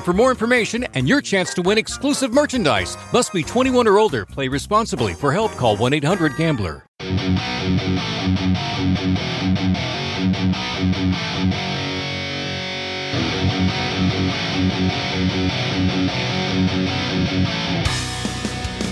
[0.00, 2.96] for more information and your chance to win exclusive merchandise.
[3.12, 4.26] Must be 21 or older.
[4.26, 5.14] Play responsibly.
[5.14, 6.82] For help, call 1-800-GAMBLER.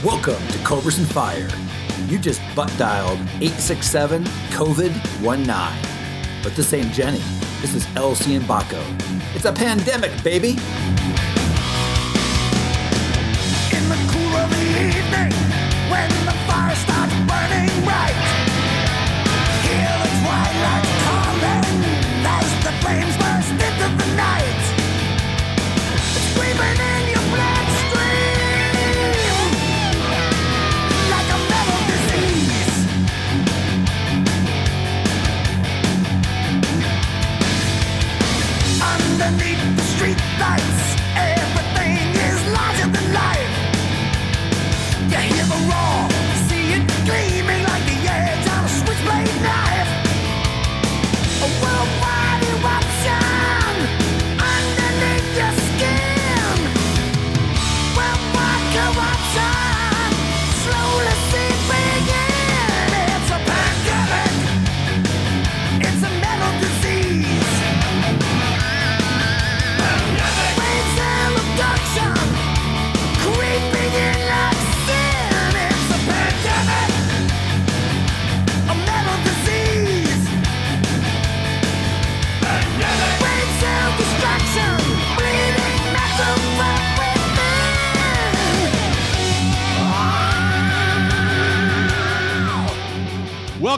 [0.04, 1.48] Welcome to Cobras and Fire.
[2.06, 6.42] You just butt dialed 867 COVID 19.
[6.42, 7.22] But this ain't Jenny.
[7.62, 8.82] This is LC and Baco.
[9.36, 10.56] It's a pandemic, baby.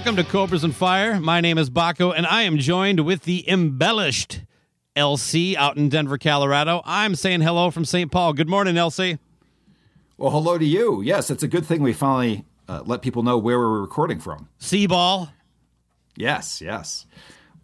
[0.04, 1.18] Welcome to Cobras and Fire.
[1.18, 4.42] My name is Baco, and I am joined with the embellished
[4.94, 6.82] LC out in Denver, Colorado.
[6.84, 8.12] I'm saying hello from St.
[8.12, 8.34] Paul.
[8.34, 9.18] Good morning, LC.
[10.18, 11.00] Well, hello to you.
[11.00, 14.50] Yes, it's a good thing we finally uh, let people know where we're recording from.
[14.60, 15.30] Seaball.
[16.16, 17.06] Yes, yes.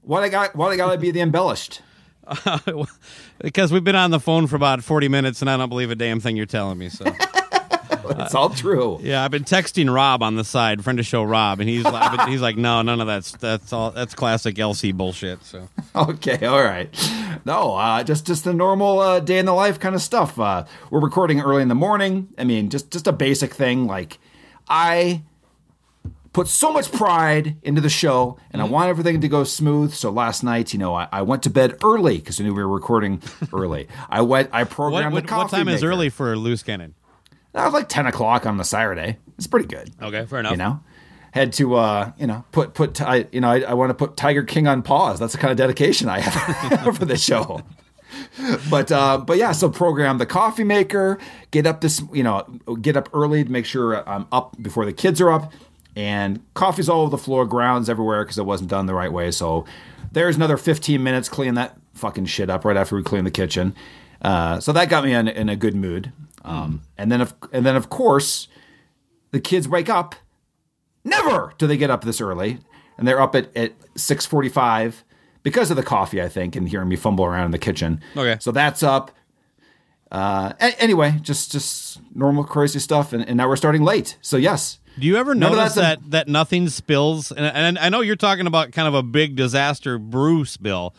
[0.01, 0.57] Why they got?
[0.57, 1.83] Why they got to be the embellished?
[3.43, 5.95] because we've been on the phone for about 40 minutes, and I don't believe a
[5.95, 6.89] damn thing you're telling me.
[6.89, 7.05] So,
[8.21, 8.99] It's all true.
[9.03, 12.29] yeah, I've been texting Rob on the side, friend of show Rob, and he's like,
[12.29, 15.43] he's like, no, none of that's that's all that's classic LC bullshit.
[15.45, 16.89] So, Okay, all right.
[17.45, 20.39] No, uh, just just the normal uh, day in the life kind of stuff.
[20.39, 22.29] Uh, we're recording early in the morning.
[22.37, 23.87] I mean, just just a basic thing.
[23.87, 24.19] Like,
[24.69, 25.23] I
[26.33, 29.93] put so much pride into the show, and I want everything to go smooth.
[29.93, 32.63] So last night, you know, I, I went to bed early because I knew we
[32.63, 33.23] were recording
[33.53, 33.89] early.
[34.09, 34.51] I went.
[34.53, 36.95] I programmed what, the coffee what time is early for loose cannon?
[37.53, 39.19] That was like ten o'clock on the Saturday.
[39.37, 39.91] It's pretty good.
[40.01, 40.53] Okay, fair enough.
[40.53, 40.81] You know,
[41.33, 44.17] had to uh, you know put put I you know I, I want to put
[44.17, 45.19] Tiger King on pause.
[45.19, 47.63] That's the kind of dedication I have for the show.
[48.69, 51.19] But uh, but yeah, so program the coffee maker.
[51.51, 52.43] Get up this you know
[52.81, 55.53] get up early to make sure I'm up before the kids are up,
[55.97, 59.31] and coffee's all over the floor, grounds everywhere because it wasn't done the right way.
[59.31, 59.65] So
[60.13, 63.75] there's another 15 minutes cleaning that fucking shit up right after we clean the kitchen.
[64.23, 66.13] Uh, so that got me in, in a good mood.
[66.45, 68.49] Um, and then of and then of course
[69.31, 70.15] the kids wake up.
[71.05, 72.59] Never do they get up this early,
[72.99, 75.05] and they're up at at six forty five
[75.43, 78.01] because of the coffee, I think, and hearing me fumble around in the kitchen.
[78.17, 78.37] Okay.
[78.41, 79.11] so that's up.
[80.13, 84.17] Uh, a- anyway, just just normal crazy stuff, and, and now we're starting late.
[84.21, 87.31] So yes, Do you ever None of notice that's a- that that nothing spills?
[87.31, 90.95] And, and I know you're talking about kind of a big disaster brew spill,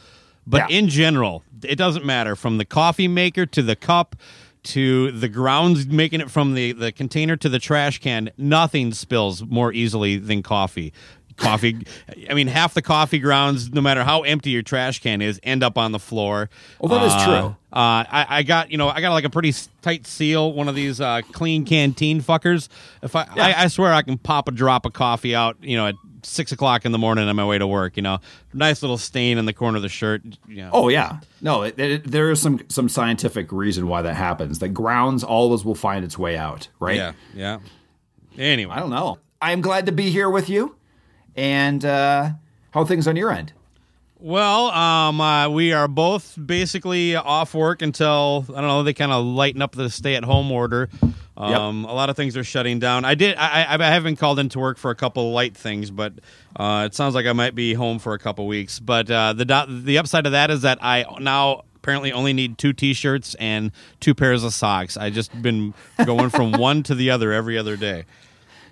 [0.48, 0.78] but Yeah.
[0.78, 4.16] in general, it doesn't matter from the coffee maker to the cup
[4.64, 8.30] to the grounds making it from the, the container to the trash can.
[8.38, 10.94] Nothing spills more easily than coffee.
[11.38, 11.86] Coffee,
[12.30, 15.64] I mean, half the coffee grounds, no matter how empty your trash can is, end
[15.64, 16.50] up on the floor.
[16.80, 17.56] well that is Uh, true.
[17.74, 20.76] Uh, I, I got you know I got like a pretty tight seal, one of
[20.76, 22.68] these uh, clean canteen fuckers.
[23.02, 25.88] If I, I I swear I can pop a drop of coffee out, you know,
[25.88, 27.98] at six o'clock in the morning on my way to work.
[27.98, 28.20] You know,
[28.54, 30.22] nice little stain in the corner of the shirt.
[30.48, 30.70] You know.
[30.74, 34.60] Oh yeah, no, it, it, there is some some scientific reason why that happens.
[34.60, 36.96] The grounds always will find its way out, right?
[36.96, 37.60] yeah, yeah.
[38.38, 39.20] Anyway, I don't know.
[39.42, 40.76] I am glad to be here with you,
[41.36, 42.32] and uh,
[42.72, 43.54] how are things on your end?
[44.24, 48.84] Well, um, uh, we are both basically off work until I don't know.
[48.84, 50.90] They kind of lighten up the stay-at-home order.
[51.36, 53.04] Um, A lot of things are shutting down.
[53.04, 53.36] I did.
[53.36, 56.14] I, I, I haven't called into work for a couple light things, but
[56.56, 58.80] uh, it sounds like I might be home for a couple weeks.
[58.80, 62.60] But uh, the do- the upside of that is that I now apparently only need
[62.60, 64.98] two T-shirts and two pairs of socks.
[64.98, 65.74] I just been
[66.06, 68.06] going from one to the other every other day.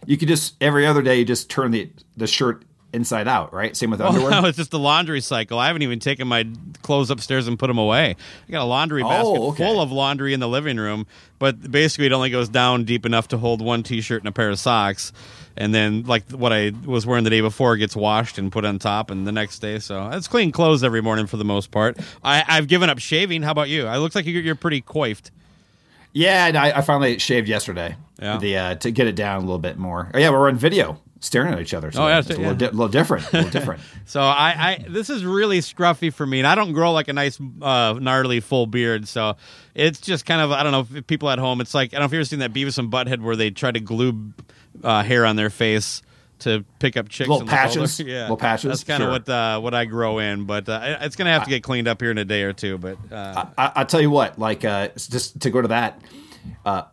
[0.05, 3.75] You could just every other day you just turn the the shirt inside out, right?
[3.77, 4.31] Same with Well, underwear.
[4.41, 5.59] no, it's just the laundry cycle.
[5.59, 6.47] I haven't even taken my
[6.81, 8.15] clothes upstairs and put them away.
[8.47, 9.63] I got a laundry basket Oh, okay.
[9.65, 11.05] full of laundry in the living room,
[11.37, 14.49] but basically it only goes down deep enough to hold one T-shirt and a pair
[14.49, 15.11] of socks,
[15.55, 18.79] and then like what I was wearing the day before gets washed and put on
[18.79, 19.77] top, and the next day.
[19.79, 21.97] So it's clean clothes every morning for the most part.
[22.23, 23.43] I, I've given up shaving.
[23.43, 23.85] How about you?
[23.85, 25.31] I looks like you're, you're pretty coiffed.
[26.11, 27.95] Yeah, and I, I finally shaved yesterday.
[28.19, 28.37] Yeah.
[28.37, 30.09] The uh, to get it down a little bit more.
[30.13, 31.91] Oh yeah, we're on video, staring at each other.
[31.91, 33.27] So Oh, yeah, it's a little, di- little different.
[33.33, 33.81] A little different.
[34.05, 37.13] So I, I this is really scruffy for me, and I don't grow like a
[37.13, 39.07] nice uh, gnarly full beard.
[39.07, 39.35] So
[39.75, 41.61] it's just kind of I don't know if people at home.
[41.61, 43.51] It's like I don't know if you've ever seen that Beavis and Butthead where they
[43.51, 44.33] try to glue
[44.83, 46.01] uh, hair on their face
[46.39, 47.29] to pick up chicks.
[47.29, 47.99] Little patches?
[47.99, 48.69] yeah, Little patches?
[48.69, 49.11] That's kind of Sure.
[49.11, 52.01] what uh, what I grow in, but uh, it's gonna have to get cleaned up
[52.01, 52.79] here in a day or two.
[52.79, 56.01] But uh, I, I tell you what, like uh, just to go to that,
[56.65, 56.83] uh,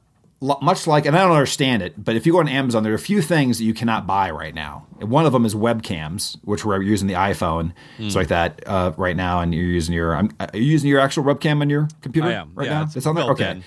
[0.63, 2.97] much like, and I don't understand it, but if you go on Amazon, there are
[2.97, 4.87] a few things that you cannot buy right now.
[5.01, 8.09] And one of them is webcams, which we're using the iPhone, Hmm.
[8.09, 11.01] so like that uh, right now, and you're using your, um, are you using your
[11.01, 12.53] actual webcam on your computer I am.
[12.55, 12.89] right Yeah, now?
[12.95, 13.25] it's on there.
[13.33, 13.51] Okay.
[13.53, 13.65] in.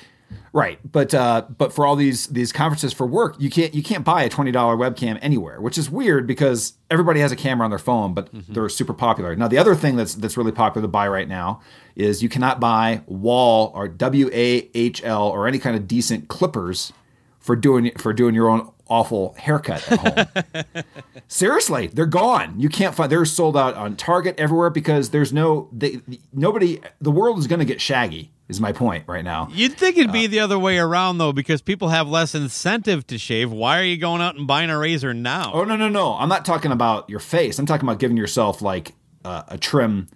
[0.52, 4.04] Right, but uh, but for all these these conferences for work, you can't you can't
[4.04, 7.70] buy a twenty dollar webcam anywhere, which is weird because everybody has a camera on
[7.70, 8.54] their phone, but Mm-hmm.
[8.54, 9.36] they're super popular.
[9.36, 11.62] Now, the other thing that's that's really popular to buy right now
[11.96, 16.28] is you cannot buy wall or W A H L or any kind of decent
[16.30, 16.94] clippers
[17.40, 20.00] for doing for doing your own awful haircut at
[20.44, 20.84] home.
[21.28, 22.60] Seriously, they're gone.
[22.60, 23.12] You can't find.
[23.12, 25.70] They're sold out on Target everywhere because there's no.
[25.72, 26.02] They,
[26.34, 26.80] nobody.
[27.00, 28.32] The world is going to get shaggy.
[28.50, 29.48] Is my point right now.
[29.52, 33.06] you'd think it'd Uh, be the other way around though, because people have less incentive
[33.08, 33.52] to shave.
[33.52, 35.52] Why are you going out and buying a razor now?
[35.54, 36.16] Oh no no no!
[36.16, 37.60] I'm not talking about your face.
[37.60, 38.94] I'm talking about giving yourself like
[39.24, 40.08] uh, a trim.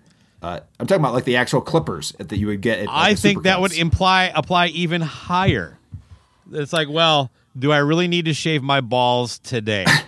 [0.41, 2.79] Uh, I'm talking about like the actual clippers that you would get.
[2.79, 5.77] At, like, I think that would imply apply even higher.
[6.51, 9.85] It's like, well, do I really need to shave my balls today?
[9.87, 10.03] I,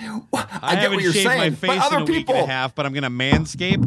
[0.32, 0.40] I
[0.74, 2.74] get haven't what you're shaved my face but other in a week and a half,
[2.74, 3.84] but I'm gonna manscape.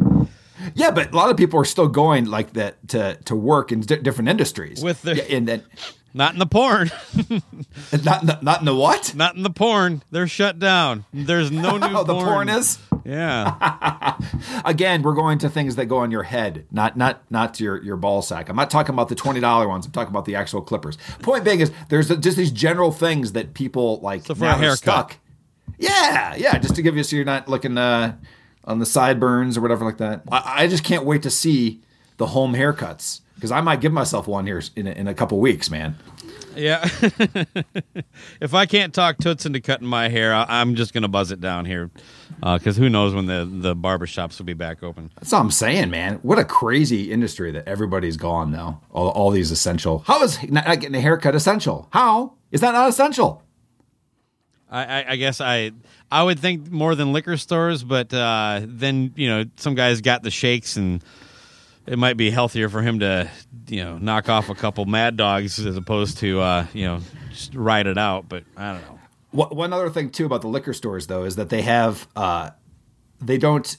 [0.74, 3.80] Yeah, but a lot of people are still going like that to to work in
[3.80, 5.62] di- different industries With the- yeah, and then
[6.14, 6.90] Not in the porn.
[8.02, 9.14] not in the, not in the what?
[9.14, 10.02] Not in the porn.
[10.10, 11.04] They're shut down.
[11.12, 12.26] There's no new Oh, the porn.
[12.26, 14.16] porn is Yeah.
[14.64, 15.02] again.
[15.02, 18.22] We're going to things that go on your head, not not not your your ball
[18.22, 18.48] sack.
[18.48, 19.84] I'm not talking about the twenty dollar ones.
[19.86, 20.96] I'm talking about the actual clippers.
[21.22, 24.54] Point being is there's just these general things that people like So for now a
[24.54, 24.78] are haircut.
[24.78, 25.16] stuck.
[25.78, 28.16] Yeah, yeah, just to give you so you're not looking uh,
[28.68, 30.22] on the sideburns or whatever like that.
[30.30, 31.80] I, I just can't wait to see
[32.18, 35.40] the home haircuts because I might give myself one here in a, in a couple
[35.40, 35.96] weeks, man.
[36.54, 36.84] Yeah.
[38.40, 41.30] if I can't talk Toots into cutting my hair, I- I'm just going to buzz
[41.30, 41.90] it down here.
[42.42, 45.10] Uh, because who knows when the, the barber shops will be back open.
[45.16, 46.16] That's all I'm saying, man.
[46.22, 48.80] What a crazy industry that everybody's gone though.
[48.90, 50.00] All, all these essential.
[50.06, 51.88] How is not not getting a haircut essential?
[51.90, 53.42] How is that not essential?
[54.70, 55.72] I, I, I guess I
[56.10, 60.22] I would think more than liquor stores, but uh, then, you know, some guys got
[60.22, 61.04] the shakes and
[61.86, 63.30] it might be healthier for him to,
[63.68, 67.00] you know, knock off a couple mad dogs as opposed to, uh, you know,
[67.30, 68.28] just ride it out.
[68.28, 68.98] But I don't know.
[69.30, 72.50] One other thing too about the liquor stores though is that they have uh,
[73.20, 73.76] they don't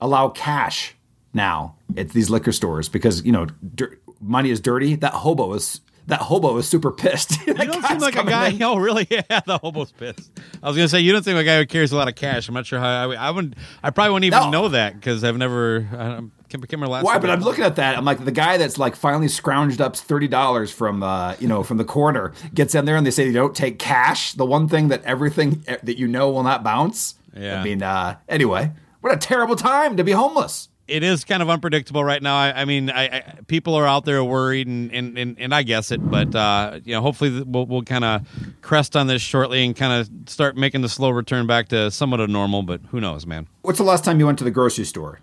[0.00, 0.94] allow cash
[1.32, 4.96] now at these liquor stores because you know dir- money is dirty.
[4.96, 7.38] That hobo is that hobo is super pissed.
[7.46, 8.56] You don't seem like a guy.
[8.60, 9.06] Oh, really?
[9.10, 10.30] Yeah, the hobo's pissed.
[10.62, 12.14] I was gonna say you don't seem like a guy who carries a lot of
[12.14, 12.48] cash.
[12.48, 13.54] I'm not sure how I, I wouldn't.
[13.82, 14.50] I probably wouldn't even No.
[14.50, 15.88] know that because I've never.
[15.92, 17.04] I don't- Can't remember last.
[17.04, 17.18] Why?
[17.18, 17.96] But I'm looking at that.
[17.98, 21.62] I'm like the guy that's like finally scrounged up thirty dollars from uh, you know
[21.64, 24.32] from the corner gets in there and they say you don't take cash.
[24.34, 27.16] The one thing that everything eh, that you know will not bounce.
[27.36, 27.60] Yeah.
[27.60, 28.70] I mean, uh, anyway,
[29.00, 30.68] what a terrible time to be homeless.
[30.88, 32.36] It is kind of unpredictable right now.
[32.36, 35.62] I, I mean, I, I, people are out there worried, and, and, and, and I
[35.62, 35.98] guess it.
[35.98, 38.26] But uh, you know, hopefully we'll, we'll kind of
[38.62, 42.20] crest on this shortly and kind of start making the slow return back to somewhat
[42.20, 42.62] of normal.
[42.62, 43.48] But who knows, man?
[43.62, 45.20] What's the last time you went to the grocery store?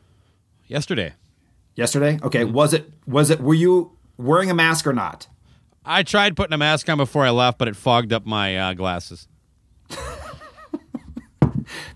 [0.68, 1.14] Yesterday,
[1.76, 2.20] Yesterday.
[2.22, 2.44] Okay.
[2.44, 2.54] Mm-hmm.
[2.54, 2.92] Was it?
[3.08, 3.42] Was it?
[3.42, 5.28] Were you wearing a mask or not?
[5.86, 8.74] I tried putting a mask on before I left, but it fogged up my uh,
[8.74, 9.28] glasses.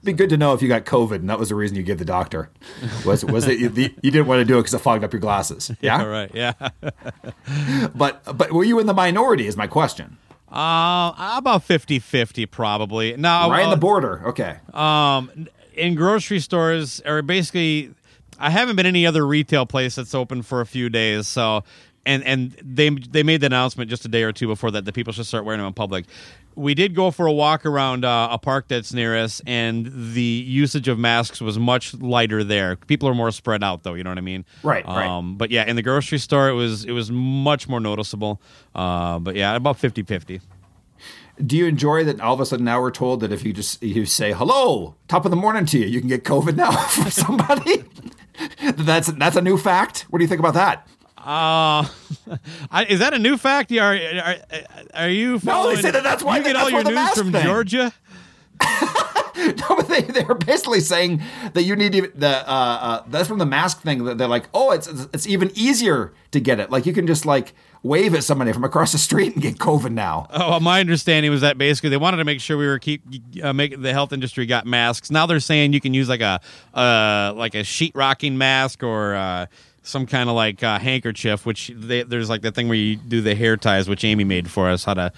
[0.07, 1.97] Be good to know if you got COVID and that was the reason you gave
[1.97, 2.49] the doctor.
[3.05, 5.11] Was was it you, the, you didn't want to do it because it fogged up
[5.11, 5.69] your glasses?
[5.81, 6.01] Yeah.
[6.03, 6.31] right.
[6.33, 6.53] yeah.
[7.93, 9.47] But but were you in the minority?
[9.47, 10.17] Is my question.
[10.49, 13.17] Uh, about 50-50 probably.
[13.17, 14.29] Now, right in uh, the border.
[14.29, 14.59] Okay.
[14.73, 17.93] um, in grocery stores, or basically,
[18.39, 21.27] I haven't been any other retail place that's open for a few days.
[21.27, 21.65] So,
[22.07, 24.93] and and they they made the announcement just a day or two before that the
[24.93, 26.05] people should start wearing them in public.
[26.55, 30.21] We did go for a walk around uh, a park that's near us, and the
[30.21, 32.77] usage of masks was much lighter there.
[32.77, 33.93] People are more spread out, though.
[33.93, 34.43] You know what I mean?
[34.63, 35.05] Right, right.
[35.05, 38.41] Um, but yeah, in the grocery store, it was it was much more noticeable.
[38.73, 40.41] Uh, but yeah, about 50-50.
[41.45, 43.83] Do you enjoy that all of a sudden now we're told that if you just
[43.83, 47.11] you say hello, top of the morning to you, you can get COVID now from
[47.11, 47.83] somebody?
[48.77, 50.07] that's that's a new fact.
[50.09, 50.87] What do you think about that?
[51.27, 51.85] Uh,
[52.71, 53.69] I, is that a new fact?
[53.73, 54.35] Are are,
[54.93, 55.41] are you?
[55.43, 57.43] No, they say that that's why you get all your news from thing.
[57.43, 57.93] Georgia.
[59.37, 61.21] No, but they they're basically saying
[61.53, 64.03] that you need to, the uh, uh, that's from the mask thing.
[64.05, 66.71] That they're like, oh, it's it's even easier to get it.
[66.71, 67.53] Like you can just like
[67.83, 70.27] wave at somebody from across the street and get COVID now.
[70.31, 73.03] Oh, well, my understanding was that basically they wanted to make sure we were keep
[73.43, 75.11] uh, make the health industry got masks.
[75.11, 76.41] Now they're saying you can use like a
[76.73, 79.45] uh, like a sheet rocking mask or uh,
[79.87, 81.45] some kind of like uh, handkerchief.
[81.45, 84.49] Which they, there's like the thing where you do the hair ties, which Amy made
[84.49, 85.11] for us, how to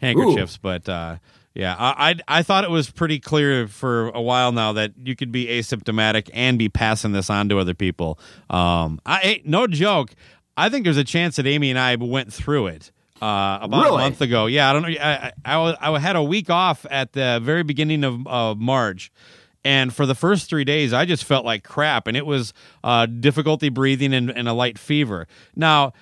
[0.00, 0.58] handkerchiefs.
[0.58, 1.16] But uh,
[1.54, 5.16] yeah, I, I I thought it was pretty clear for a while now that you
[5.16, 8.18] could be asymptomatic and be passing this on to other people.
[8.50, 10.14] Um, I no joke.
[10.56, 12.90] I think there's a chance that Amy and I went through it
[13.20, 13.96] uh, about Really?
[13.96, 14.46] a month ago.
[14.46, 14.88] Yeah, I don't know.
[14.88, 19.10] I, I, I, I had a week off at the very beginning of uh, March.
[19.66, 22.06] And for the first three days, I just felt like crap.
[22.06, 22.54] And it was
[22.84, 25.26] uh, difficulty breathing and, and a light fever.
[25.56, 25.92] Now,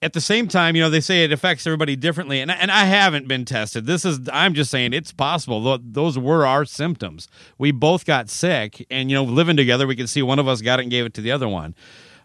[0.00, 2.40] at the same time, you know, they say it affects everybody differently.
[2.40, 3.84] And, and I haven't been tested.
[3.84, 5.78] This is, I'm just saying it's possible.
[5.82, 7.28] Those were our symptoms.
[7.58, 8.86] We both got sick.
[8.90, 11.04] And, you know, living together, we could see one of us got it and gave
[11.04, 11.74] it to the other one.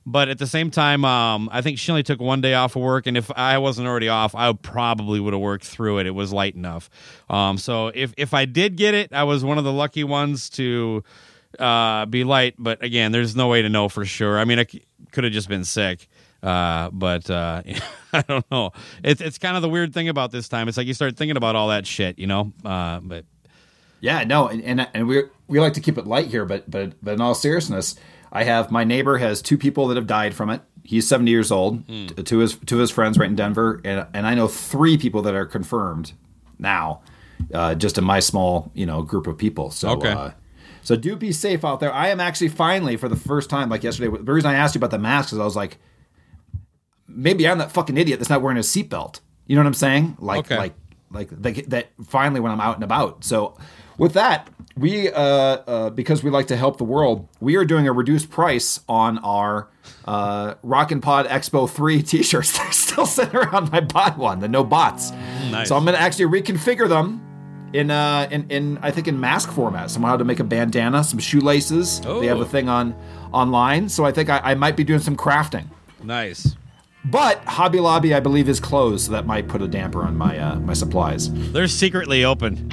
[0.06, 2.82] But at the same time, um, I think she only took one day off of
[2.82, 6.08] work, and if I wasn't already off, I probably would have worked through it.
[6.08, 6.90] It was light enough.
[7.30, 10.50] Um, so if if I did get it, I was one of the lucky ones
[10.52, 11.04] to
[11.60, 12.56] uh, be light.
[12.58, 14.40] But again, there's no way to know for sure.
[14.40, 16.08] I mean, I c- could have just been sick.
[16.42, 17.62] Uh, but uh,
[18.14, 18.72] I don't know.
[19.04, 20.68] It's it's kind of the weird thing about this time.
[20.70, 22.54] It's like you start thinking about all that shit, you know.
[22.64, 23.26] Uh, but
[24.00, 26.94] Yeah, no, and and, and we we like to keep it light here, but but
[27.04, 27.96] but in all seriousness,
[28.32, 30.62] I have my neighbor has two people that have died from it.
[30.84, 31.88] He's seventy years old.
[31.88, 34.48] T- Two of his two of his friends right in Denver, and and I know
[34.48, 36.14] three people that are confirmed
[36.58, 37.02] now,
[37.54, 39.72] uh, just in my small you know group of people.
[39.72, 39.90] So.
[39.92, 40.12] Okay.
[40.12, 40.32] Uh,
[40.82, 41.94] so do be safe out there.
[41.94, 44.16] I am actually finally, for the first time, like yesterday.
[44.24, 45.78] The reason I asked you about the mask is I was like,
[47.08, 49.20] maybe I'm that fucking idiot that's not wearing a seatbelt.
[49.46, 50.18] You know what I'm saying?
[50.20, 50.58] Like, Okay.
[50.58, 50.74] like,
[51.12, 51.88] like that, that.
[52.08, 53.24] Finally, when I'm out and about.
[53.24, 53.58] So,
[53.98, 54.48] with that,
[54.80, 58.30] we uh, uh, because we like to help the world, we are doing a reduced
[58.30, 59.68] price on our
[60.06, 62.58] uh, Rockin' Pod Expo Three T-shirts.
[62.58, 63.70] They're still sitting around.
[63.74, 65.12] I bought one, the no bots.
[65.52, 65.68] Nice.
[65.70, 67.26] So I'm going to actually reconfigure them.
[67.72, 71.20] In, uh, in in I think in mask format, somehow to make a bandana, some
[71.20, 72.02] shoelaces.
[72.02, 72.42] They have Oh.
[72.42, 72.96] a thing on
[73.32, 75.66] online, so I think I, I might be doing some crafting.
[76.04, 76.56] nice.
[77.06, 80.38] But Hobby Lobby, I believe, is closed, so that might put a damper on my
[80.40, 81.32] uh, my supplies.
[81.52, 82.70] They're secretly open.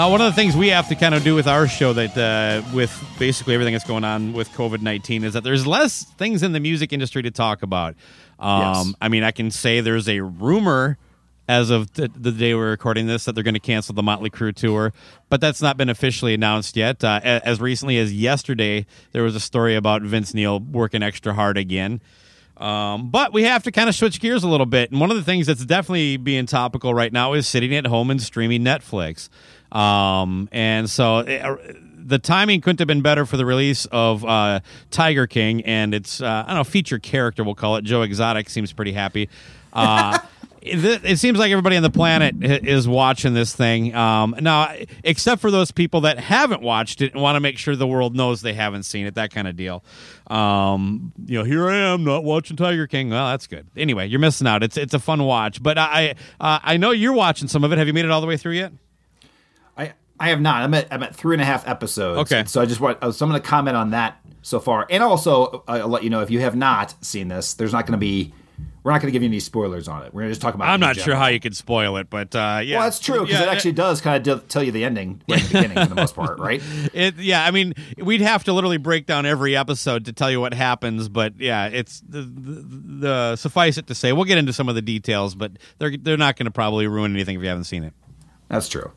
[0.00, 2.16] Now, one of the things we have to kind of do with our show that,
[2.16, 6.42] uh, with basically everything that's going on with COVID 19, is that there's less things
[6.42, 7.96] in the music industry to talk about.
[8.38, 8.94] Um, Yes.
[9.02, 10.96] I mean, I can say there's a rumor
[11.50, 14.30] as of th- the day we're recording this that they're going to cancel the Motley
[14.30, 14.94] Crue tour,
[15.28, 17.04] but that's not been officially announced yet.
[17.04, 21.58] Uh, as recently as yesterday, there was a story about Vince Neil working extra hard
[21.58, 22.00] again.
[22.56, 24.90] Um, but we have to kind of switch gears a little bit.
[24.90, 28.10] And one of the things that's definitely being topical right now is sitting at home
[28.10, 29.30] and streaming Netflix.
[29.72, 31.56] Um, and so it, uh,
[32.10, 36.20] the timing couldn't have been better for the release of uh, Tiger King and its,
[36.20, 37.84] uh, I don't know, feature character, we'll call it.
[37.84, 39.28] Joe Exotic seems pretty happy.
[39.72, 40.18] Uh,
[40.62, 43.94] it, seems like everybody on the planet is watching this thing.
[43.94, 47.76] Um, now, except for those people that haven't watched it and want to make sure
[47.76, 49.84] the world knows they haven't seen it, that kind of deal.
[50.26, 53.10] Um, you know, here I am not watching Tiger King.
[53.10, 53.66] Well, that's good.
[53.76, 54.62] Anyway, you're missing out.
[54.62, 57.78] It's it's a fun watch, but I I know you're watching some of it.
[57.78, 58.72] Have you made it all the way through yet?
[60.20, 60.62] I have not.
[60.62, 62.30] I'm at I'm at three and a half episodes.
[62.32, 62.46] Okay.
[62.46, 65.64] So I just want so I'm going to comment on that so far, and also
[65.66, 67.98] uh, I'll let you know if you have not seen this, there's not going to
[67.98, 68.34] be.
[68.82, 70.14] We're not going to give you any spoilers on it.
[70.14, 70.68] We're going to just talk about.
[70.68, 73.40] I'm not sure how you could spoil it, but uh, yeah, Well, that's true because
[73.40, 75.88] Yeah, it actually does kind of tell you the ending right at the beginning for
[75.90, 76.62] the most part, right?
[76.94, 80.40] It, yeah, I mean, we'd have to literally break down every episode to tell you
[80.40, 82.62] what happens, but yeah, it's the, the,
[83.06, 86.16] the suffice it to say, we'll get into some of the details, but they're they're
[86.16, 87.92] not going to probably ruin anything if you haven't seen it.
[88.48, 88.90] That's true.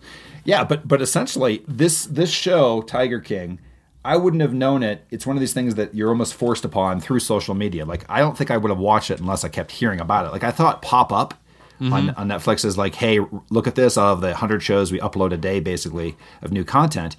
[0.45, 3.60] Yeah, uh, but but essentially this this show Tiger King,
[4.03, 5.06] I wouldn't have known it.
[5.10, 7.86] It's one of these things that you're almost forced upon through social media.
[7.86, 10.32] Like I don't think I would have watched it unless I kept hearing about it.
[10.32, 11.34] Like I thought pop up
[11.79, 11.93] mm-hmm.
[11.93, 15.32] on, on Netflix is like, hey, look at this of the 100 shows we upload
[15.32, 17.15] a day basically of new content.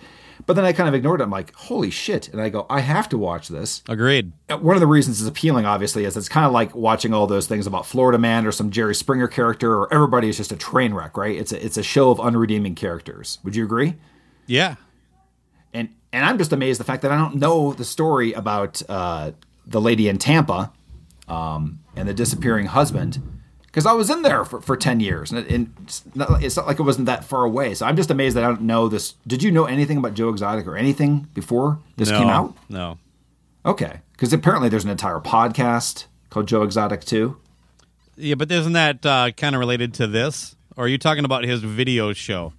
[0.47, 1.25] But then I kind of ignored it.
[1.25, 2.29] I'm like, holy shit.
[2.29, 3.83] And I go, I have to watch this.
[3.89, 4.33] Agreed.
[4.49, 7.47] One of the reasons it's appealing, obviously, is it's kind of like watching all those
[7.47, 10.95] things about Florida Man or some Jerry Springer character, or everybody is just a train
[10.95, 11.37] wreck, right?
[11.37, 13.39] It's a, it's a show of unredeeming characters.
[13.45, 13.95] Would you agree?
[14.47, 14.77] Yeah.
[15.73, 19.33] And and I'm just amazed the fact that I don't know the story about uh,
[19.67, 20.73] the lady in Tampa
[21.27, 23.21] um, and the disappearing husband
[23.75, 26.57] because I was in there for, for ten years, and, it, and it's, not, it's
[26.57, 27.75] not like it wasn't that far away.
[27.75, 29.15] So I'm just amazed that I don't know this.
[29.27, 32.57] Did you know anything about Joe Exotic or anything before this no, came out?
[32.69, 32.99] No.
[33.67, 37.37] Okay, because apparently there's an entire podcast called Joe Exotic too.
[38.15, 40.55] Yeah, but isn't that uh, kind of related to this?
[40.77, 42.53] Or are you talking about his video show?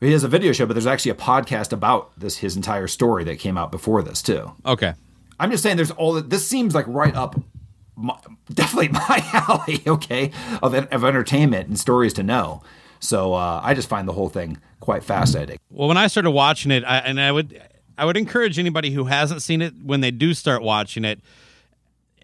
[0.00, 3.22] He has a video show, but there's actually a podcast about this his entire story
[3.22, 4.50] that came out before this too.
[4.66, 4.94] Okay.
[5.38, 7.36] I'm just saying, there's all this seems like right up,
[7.96, 8.16] my,
[8.52, 9.82] definitely my alley.
[9.86, 10.30] Okay,
[10.62, 12.62] of of entertainment and stories to know.
[13.00, 15.58] So uh, I just find the whole thing quite fascinating.
[15.70, 17.60] Well, when I started watching it, I, and I would,
[17.98, 21.20] I would encourage anybody who hasn't seen it when they do start watching it.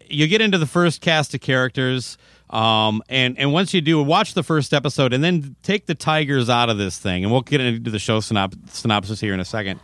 [0.09, 2.17] You get into the first cast of characters,
[2.49, 6.49] um, and and once you do, watch the first episode, and then take the tigers
[6.49, 9.45] out of this thing, and we'll get into the show synop- synopsis here in a
[9.45, 9.79] second.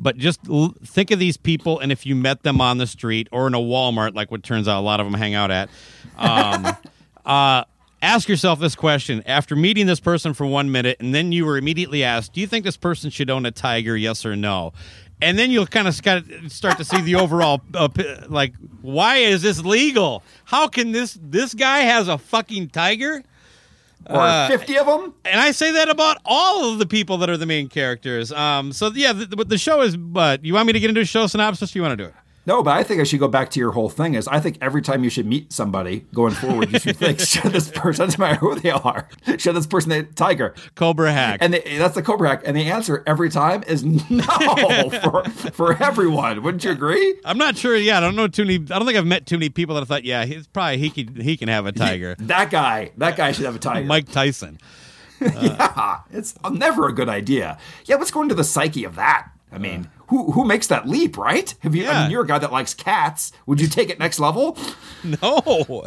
[0.00, 3.28] But just l- think of these people, and if you met them on the street
[3.30, 5.68] or in a Walmart, like what turns out a lot of them hang out at.
[6.16, 6.66] Um,
[7.26, 7.64] uh,
[8.02, 9.22] ask yourself this question.
[9.26, 12.46] After meeting this person for one minute and then you were immediately asked do you
[12.46, 14.72] think this person should own a tiger yes or no?
[15.22, 17.88] And then you'll kind of start to see the overall uh,
[18.28, 20.22] like why is this legal?
[20.44, 23.22] How can this this guy has a fucking tiger
[24.08, 25.14] Or Uh, 50 of them.
[25.24, 28.32] and I say that about all of the people that are the main characters.
[28.32, 29.96] Um, so yeah, the, the, the show is.
[29.96, 31.74] But you want me to get into a show synopsis?
[31.74, 32.14] Or you want to do it?
[32.46, 34.14] No, but I think I should go back to your whole thing.
[34.14, 37.52] Is I think every time you should meet somebody going forward, you should think, should
[37.52, 40.54] this person, doesn't matter who they are, should this person a tiger?
[40.74, 41.38] Cobra Hack.
[41.42, 42.42] And they, that's the Cobra Hack.
[42.46, 44.22] And the answer every time is no
[45.02, 46.42] for, for everyone.
[46.42, 47.14] Wouldn't you agree?
[47.24, 47.76] I'm not sure.
[47.76, 48.56] Yeah, I don't know too many.
[48.56, 50.90] I don't think I've met too many people that I thought, yeah, he's probably he
[50.90, 52.16] can he can have a tiger.
[52.18, 53.86] That guy, that guy should have a tiger.
[53.86, 54.58] Mike Tyson.
[55.20, 57.58] yeah, it's uh, never a good idea.
[57.84, 59.28] Yeah, what's going to the psyche of that?
[59.52, 61.54] I mean, who who makes that leap, right?
[61.60, 61.88] Have you?
[61.88, 63.30] I mean, you're a guy that likes cats.
[63.46, 64.58] Would you take it next level?
[65.02, 65.86] No,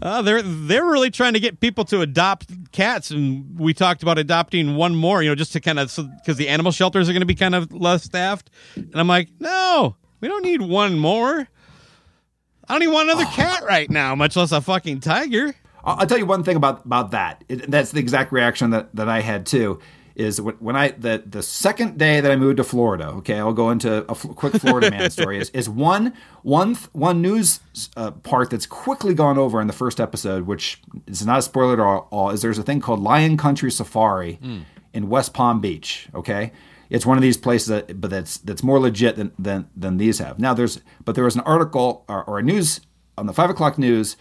[0.00, 4.16] uh, they're they're really trying to get people to adopt cats, and we talked about
[4.16, 5.22] adopting one more.
[5.22, 7.54] You know, just to kind of because the animal shelters are going to be kind
[7.54, 11.46] of less staffed, and I'm like, no, we don't need one more.
[12.66, 15.54] I don't even want another cat right now, much less a fucking tiger.
[15.84, 17.44] I'll, I'll tell you one thing about about that.
[17.50, 19.80] It, that's the exact reaction that, that I had too.
[20.14, 23.08] Is when when I the the second day that I moved to Florida.
[23.18, 25.38] Okay, I'll go into a f- quick Florida man story.
[25.38, 27.60] Is is one one th- one news
[27.96, 31.74] uh, part that's quickly gone over in the first episode, which is not a spoiler
[31.74, 32.30] at all, all.
[32.30, 34.38] Is there's a thing called Lion Country Safari
[34.92, 36.08] in West Palm Beach.
[36.14, 36.52] Okay.
[36.90, 40.18] It's one of these places that, but that's that's more legit than, than than these
[40.18, 40.40] have.
[40.40, 42.80] Now there's, but there was an article or, or a news
[43.16, 44.16] on the five o'clock news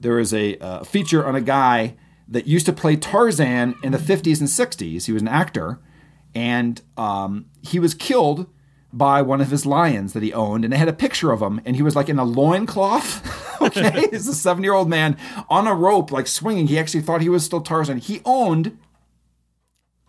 [0.00, 1.96] there is a uh, feature on a guy
[2.28, 5.06] that used to play Tarzan in the 50s and 60s.
[5.06, 5.78] He was an actor,
[6.34, 8.46] and um, he was killed
[8.92, 11.60] by one of his lions that he owned, and they had a picture of him,
[11.64, 13.60] and he was like in a loincloth.
[13.62, 15.16] okay, he's a seven year old man
[15.48, 16.66] on a rope, like swinging.
[16.66, 17.98] He actually thought he was still Tarzan.
[17.98, 18.78] He owned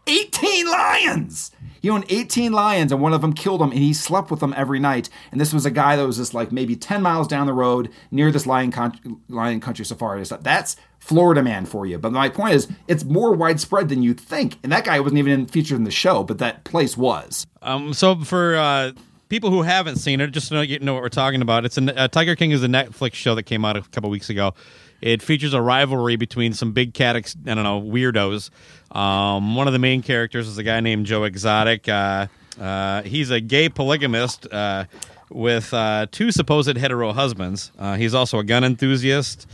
[0.08, 1.52] 18 lions.
[1.82, 4.54] He owned 18 lions, and one of them killed him, and he slept with them
[4.56, 5.10] every night.
[5.32, 7.90] And this was a guy that was just like maybe 10 miles down the road
[8.12, 10.26] near this lion, con- lion country safari.
[10.26, 10.44] stuff.
[10.44, 11.98] That's Florida man for you.
[11.98, 14.58] But my point is, it's more widespread than you'd think.
[14.64, 17.46] And that guy wasn't even featured in the show, but that place was.
[17.62, 18.92] Um, so for uh,
[19.30, 22.00] people who haven't seen it, just know, you know what we're talking about, it's a
[22.00, 24.54] uh, Tiger King is a Netflix show that came out a couple weeks ago.
[25.02, 28.50] It features a rivalry between some big cat, ex- I don't know, weirdos.
[28.94, 31.88] Um, one of the main characters is a guy named Joe Exotic.
[31.88, 32.28] Uh,
[32.60, 34.86] uh, he's a gay polygamist uh,
[35.30, 37.72] with uh, two supposed hetero husbands.
[37.80, 39.48] Uh, he's also a gun enthusiast.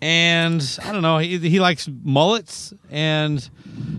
[0.00, 2.72] And I don't know, he, he likes mullets.
[2.90, 3.38] And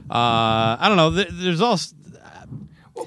[0.09, 1.95] uh, I don't know, there's also.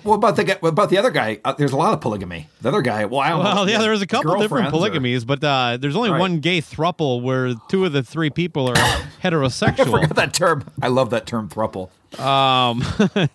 [0.02, 1.38] What about the what about the other guy?
[1.44, 2.48] Uh, there's a lot of polygamy.
[2.60, 3.54] The other guy, well, I don't know.
[3.54, 6.18] Well, yeah, there's a couple different Girlfriends or- polygamies, but uh, there's only Right.
[6.20, 9.90] one gay thruple where two of the three people are I heterosexual.
[9.90, 10.64] forgot that term.
[10.80, 11.90] I love that term, thruple.
[12.20, 12.82] Um,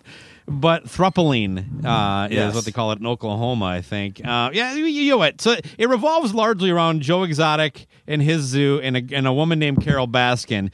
[0.46, 4.20] but thruppling uh, is what they call it in Oklahoma, I think.
[4.24, 5.40] Uh, yeah, you, you know what?
[5.40, 9.58] So it revolves largely around Joe Exotic and his zoo and a, and a woman
[9.58, 10.70] named Carole Baskin.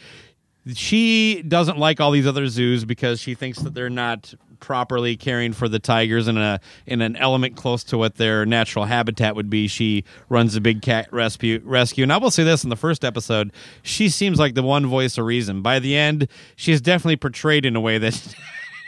[0.74, 5.52] She doesn't like all these other zoos because she thinks that they're not properly caring
[5.52, 9.50] for the tigers in a in an element close to what their natural habitat would
[9.50, 9.66] be.
[9.68, 12.02] She runs a big cat rescue rescue.
[12.02, 15.18] And I will say this in the first episode, she seems like the one voice
[15.18, 15.62] of reason.
[15.62, 18.34] By the end, she's definitely portrayed in a way that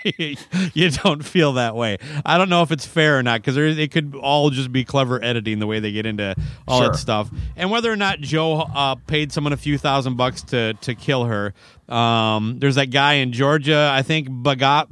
[0.74, 1.98] you don't feel that way.
[2.24, 5.22] I don't know if it's fair or not because it could all just be clever
[5.22, 6.34] editing the way they get into
[6.68, 6.90] all Sure.
[6.92, 10.74] that stuff, and whether or not Joe uh, paid someone a few thousand bucks to
[10.74, 11.54] to kill her.
[11.88, 14.88] Um, there's that guy in Georgia, I think Bagat.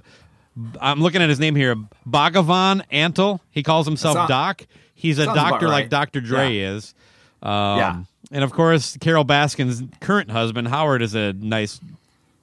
[0.80, 1.74] I'm looking at his name here,
[2.08, 3.40] Bhagavan Antle.
[3.50, 4.66] He calls himself Sound- Doc.
[4.94, 5.88] He's a doctor like.
[5.90, 6.20] Dr.
[6.20, 6.70] Dre Yeah.
[6.70, 6.94] is.
[7.42, 7.96] Um, Yeah.
[8.30, 11.78] And of course, Carole Baskin's current husband, Howard, is a nice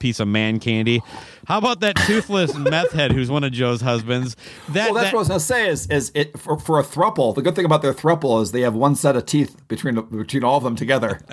[0.02, 1.00] piece of man candy.
[1.46, 4.36] How about that toothless meth head who's one of Joe's husbands?
[4.70, 5.68] That, Well, that's that- what I was gonna say.
[5.68, 7.34] Is is it for, for a thruple?
[7.34, 10.44] The good thing about their thruple is they have one set of teeth between between
[10.44, 11.20] all of them together.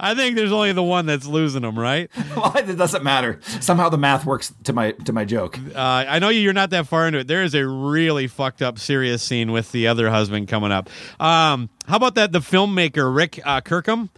[0.00, 2.10] I think there's only the one that's losing them, right?
[2.36, 3.38] well, it doesn't matter.
[3.60, 5.58] Somehow the math works to my to my joke.
[5.74, 7.28] Uh, I know you're not that far into it.
[7.28, 10.88] There is a really fucked up, serious scene with the other husband coming up.
[11.20, 12.32] Um, how about that?
[12.32, 14.10] The filmmaker Rick uh, Kirkham.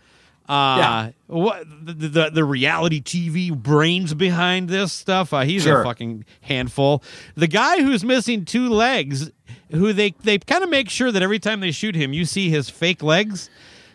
[0.49, 1.11] Uh, Yeah.
[1.27, 5.33] What the, the the reality TV brains behind this stuff?
[5.33, 5.81] Uh, he's Sure.
[5.81, 7.03] a fucking handful.
[7.35, 9.31] The guy who's missing two legs,
[9.71, 12.51] who they they kind of make sure that every time they shoot him, you see
[12.51, 13.49] his fake legs.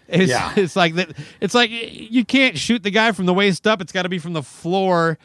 [0.07, 0.51] It's, Yeah.
[0.57, 1.12] it's like that.
[1.39, 3.79] It's like you can't shoot the guy from the waist up.
[3.79, 5.19] It's got to be from the floor,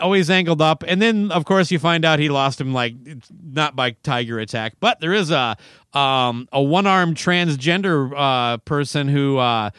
[0.00, 0.84] always angled up.
[0.86, 2.94] And then, of course, you find out he lost him like
[3.42, 5.56] not by tiger attack, but there is a
[5.94, 9.70] um, a one armed transgender uh, person who uh,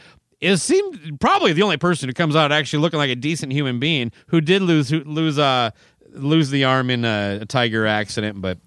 [0.42, 3.80] is seemed probably the only person who comes out actually looking like a decent human
[3.80, 5.72] being who did lose who, lose uh
[6.12, 8.58] lose the arm in a, a tiger accident, but.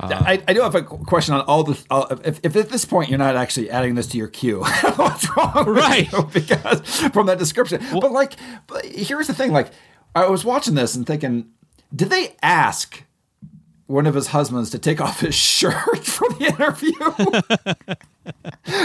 [0.00, 1.82] I, I do have a question on all this.
[1.88, 4.58] Uh, if, if at this point you're not actually adding this to your queue,
[4.96, 5.66] what's wrong?
[5.66, 6.10] with Right.
[6.32, 6.80] Because
[7.12, 8.34] from that description, but like,
[8.66, 9.70] but here's the thing: like,
[10.14, 11.48] I was watching this and thinking,
[11.94, 13.04] did they ask
[13.86, 16.92] one of his husbands to take off his shirt for the interview?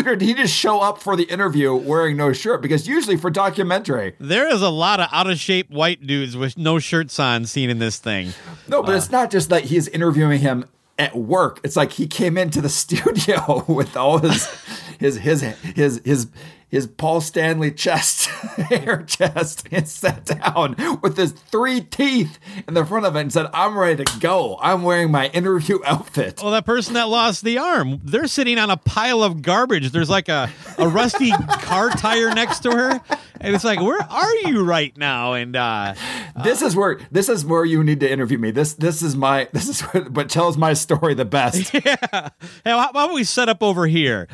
[0.09, 2.62] or did he just show up for the interview wearing no shirt?
[2.62, 6.57] Because usually for documentary, There is a lot of out of shape white dudes with
[6.57, 8.33] no shirts on seen in this thing.
[8.67, 9.21] No, but it's uh.
[9.21, 10.65] not just that he's interviewing him
[10.97, 11.62] at work.
[11.63, 14.47] It's like he came into the studio with all his
[14.99, 16.27] his his his his
[16.69, 22.86] his Paul Stanley chest, hair chest, and sat down with his three teeth in the
[22.86, 24.58] front of it and said, I'm ready to go.
[24.62, 26.41] I'm wearing my interview outfit.
[26.41, 29.91] Well, that person that lost the arm, they're sitting on a pile of garbage.
[29.91, 33.01] There's like a, a rusty car tire next to her.
[33.41, 35.34] And it's like, where are you right now?
[35.34, 35.95] And uh,
[36.43, 38.51] This is where this is where you need to interview me.
[38.51, 41.73] This this is my this is what, what tells my story the best.
[41.73, 41.95] Yeah.
[42.12, 42.29] hey,
[42.65, 44.27] how about we set up over here?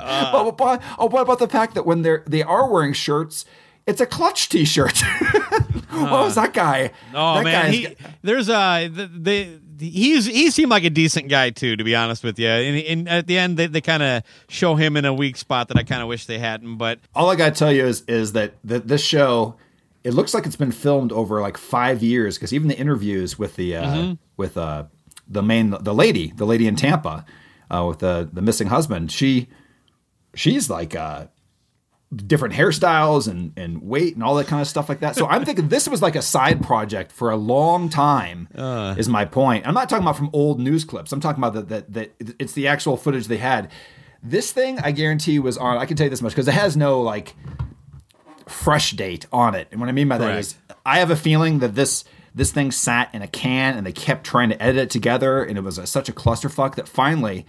[0.00, 3.44] Oh, but, oh, what about the fact that when they're they are wearing shirts,
[3.86, 4.98] it's a clutch T-shirt.
[5.90, 6.90] what was that guy?
[7.14, 11.50] Oh that man, he, there's a the, the he's he seemed like a decent guy
[11.50, 12.48] too, to be honest with you.
[12.48, 15.68] And, and at the end, they, they kind of show him in a weak spot
[15.68, 16.76] that I kind of wish they hadn't.
[16.76, 19.56] But all I got to tell you is is that that this show
[20.04, 23.56] it looks like it's been filmed over like five years because even the interviews with
[23.56, 24.12] the uh, Mm-hmm.
[24.36, 24.84] with uh,
[25.28, 27.24] the main the lady the lady in Tampa
[27.70, 29.48] uh, with the the missing husband she
[30.36, 31.26] she's like uh,
[32.14, 35.16] different hairstyles and and weight and all that kind of stuff like that.
[35.16, 38.48] So I'm thinking this was like a side project for a long time.
[38.96, 39.66] is my point.
[39.66, 41.12] I'm not talking about from old news clips.
[41.12, 43.70] I'm talking about that that it's the actual footage they had.
[44.22, 45.78] This thing, I guarantee, was on.
[45.78, 47.34] I can tell you this much because it has no like
[48.46, 49.68] fresh date on it.
[49.70, 52.70] And what I mean by that is, I have a feeling that this this thing
[52.70, 55.78] sat in a can and they kept trying to edit it together, and it was
[55.78, 57.46] a, such a clusterfuck that finally,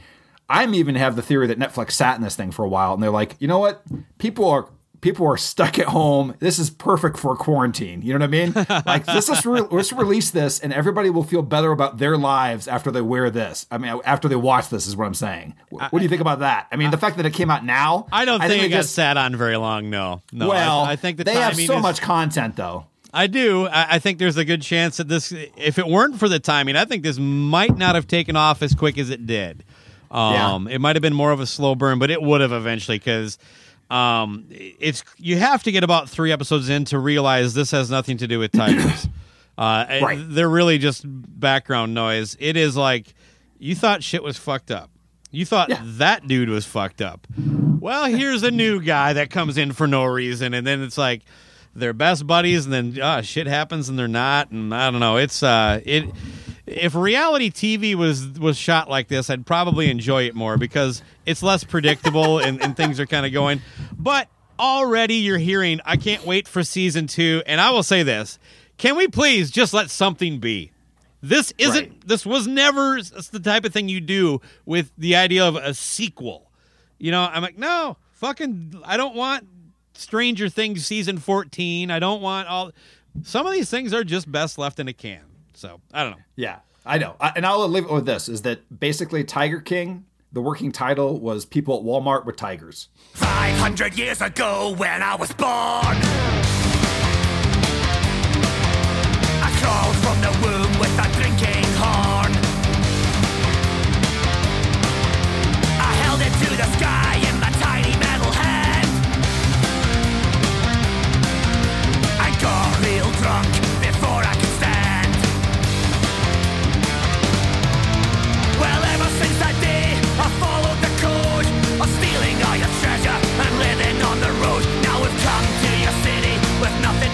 [0.50, 3.02] I'm even have the theory that Netflix sat in this thing for a while, and
[3.04, 3.82] they're like, you know what,
[4.18, 4.70] people are.
[5.00, 6.34] People are stuck at home.
[6.40, 8.02] This is perfect for quarantine.
[8.02, 8.84] You know what I mean?
[8.86, 12.90] Like, let's re- let's release this, and everybody will feel better about their lives after
[12.90, 13.68] they wear this.
[13.70, 15.54] I mean, after they watch this, is what I'm saying.
[15.70, 16.66] What, do you think about that?
[16.72, 18.08] I mean, the fact that it came out now.
[18.12, 19.92] I don't think, they it got just- sat on very long.
[19.92, 20.50] No, no.
[20.50, 22.88] Well, I, think the they have so is- much content, though.
[23.14, 23.68] I do.
[23.68, 26.76] I, I think there's a good chance that this, if it weren't for the timing,
[26.76, 29.64] I think this might not have taken off as quick as it did.
[30.12, 32.98] Um, It might have been more of a slow burn, but it would have eventually
[32.98, 33.38] because
[33.90, 38.18] um, it's you have to get about three episodes in to realize this has nothing
[38.18, 39.08] to do with tigers.
[39.58, 40.20] uh, Right.
[40.22, 42.36] They're really just background noise.
[42.40, 43.14] It is like
[43.60, 44.90] you thought shit was fucked up.
[45.32, 45.82] You thought Yeah.
[45.84, 47.28] that dude was fucked up.
[47.38, 51.22] Well, here's a new guy that comes in for no reason, and then it's like
[51.76, 55.18] they're best buddies, and then ah, shit happens, and they're not, and I don't know.
[55.18, 56.06] It's uh, it.
[56.68, 61.42] If reality TV was was shot like this, I'd probably enjoy it more because it's
[61.42, 63.62] less predictable and, and things are kind of going.
[63.98, 64.28] But
[64.60, 67.42] already you're hearing, I can't wait for season two.
[67.46, 68.38] And I will say this:
[68.78, 70.72] Can we please just let something be?
[71.22, 71.90] This isn't.
[71.90, 72.08] Right.
[72.08, 76.52] This was never the type of thing you do with the idea of a sequel.
[77.00, 79.48] You know, I'm like, no, fucking, I don't want
[79.94, 81.92] Stranger Things season 14.
[81.92, 82.72] I don't want all.
[83.24, 85.22] Some of these things are just best left in a can.
[85.58, 86.24] So I don't know.
[86.36, 87.16] Yeah, I know.
[87.20, 90.06] I, and I'll leave it with this: is that basically Tiger King?
[90.32, 95.32] The working title was "People at Walmart with Tigers." 500 years ago when I was
[95.34, 95.98] born.
[99.42, 102.32] I crawled from the womb with a drinking horn.
[105.82, 106.97] I held it to the sky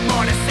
[0.08, 0.43] morning.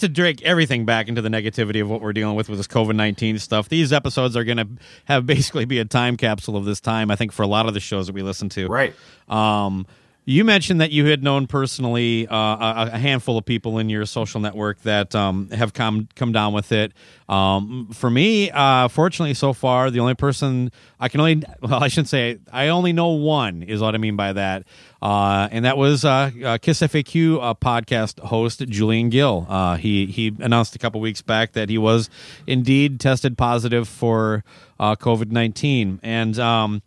[0.00, 2.96] To drag everything back into the negativity of what we're dealing with with this COVID
[2.96, 3.68] nineteen stuff.
[3.68, 4.68] These episodes are going to
[5.04, 7.10] have basically be a time capsule of this time.
[7.10, 8.94] I think for a lot of the shows that we listen to, Right.
[9.28, 9.86] Um,
[10.26, 14.04] you mentioned that you had known personally uh, a, a handful of people in your
[14.04, 16.92] social network that um, have come come down with it.
[17.28, 21.88] Um, for me, uh, fortunately, so far, the only person I can only well, I
[21.88, 24.64] shouldn't say I only know one is what I mean by that,
[25.00, 29.46] uh, and that was uh, uh, Kiss FAQ uh, podcast host Julian Gill.
[29.80, 32.10] He he announced a couple weeks back that he was
[32.46, 34.44] indeed tested positive for
[34.78, 36.82] COVID nineteen, and um,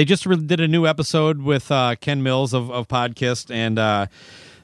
[0.00, 3.78] they just re- did a new episode with uh, Ken Mills of, of Podcast, and
[3.78, 4.06] uh,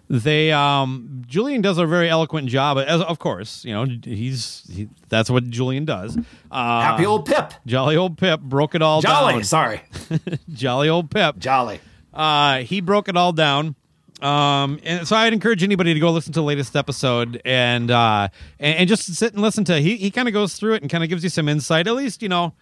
[0.08, 2.78] they um, Julian does a very eloquent job.
[2.78, 6.16] As of course, you know he's he, that's what Julian does.
[6.50, 7.52] Uh, Happy old Pip.
[7.66, 9.12] jolly old Pip broke it all down.
[9.12, 9.32] Jolly.
[9.34, 9.44] down.
[9.44, 9.82] Sorry.
[10.48, 11.36] Jolly old Pip.
[11.36, 11.80] Jolly.
[12.14, 13.74] Uh, he broke it all down.
[14.22, 18.28] Um, and so I'd encourage anybody to go listen to the latest episode and uh,
[18.58, 19.78] and, and just sit and listen to.
[19.80, 21.86] He he kind of goes through it and kind of gives you some insight.
[21.86, 22.54] At least you know,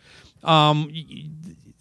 [0.43, 0.91] um,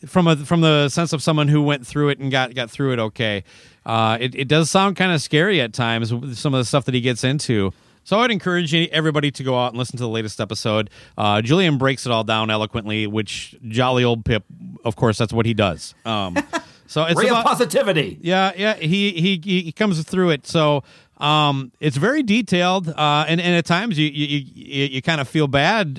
[0.05, 2.93] from a from the sense of someone who went through it and got got through
[2.93, 3.43] it okay.
[3.85, 6.09] Uh, it it does sound kind of scary at times.
[6.09, 7.73] Some of the stuff that he gets into.
[8.05, 10.89] So I'd encourage everybody to go out and listen to the latest episode.
[11.17, 14.43] Uh, Julian breaks it all down eloquently, which jolly old Pip,
[14.83, 15.95] of course, that's what he does.
[16.05, 16.35] Um,
[16.87, 18.17] so it's Ray about, positivity.
[18.21, 20.45] yeah, yeah, he he he comes through it.
[20.45, 20.83] So
[21.17, 25.27] um, it's very detailed, uh, and and at times you you you, you kind of
[25.29, 25.95] feel bad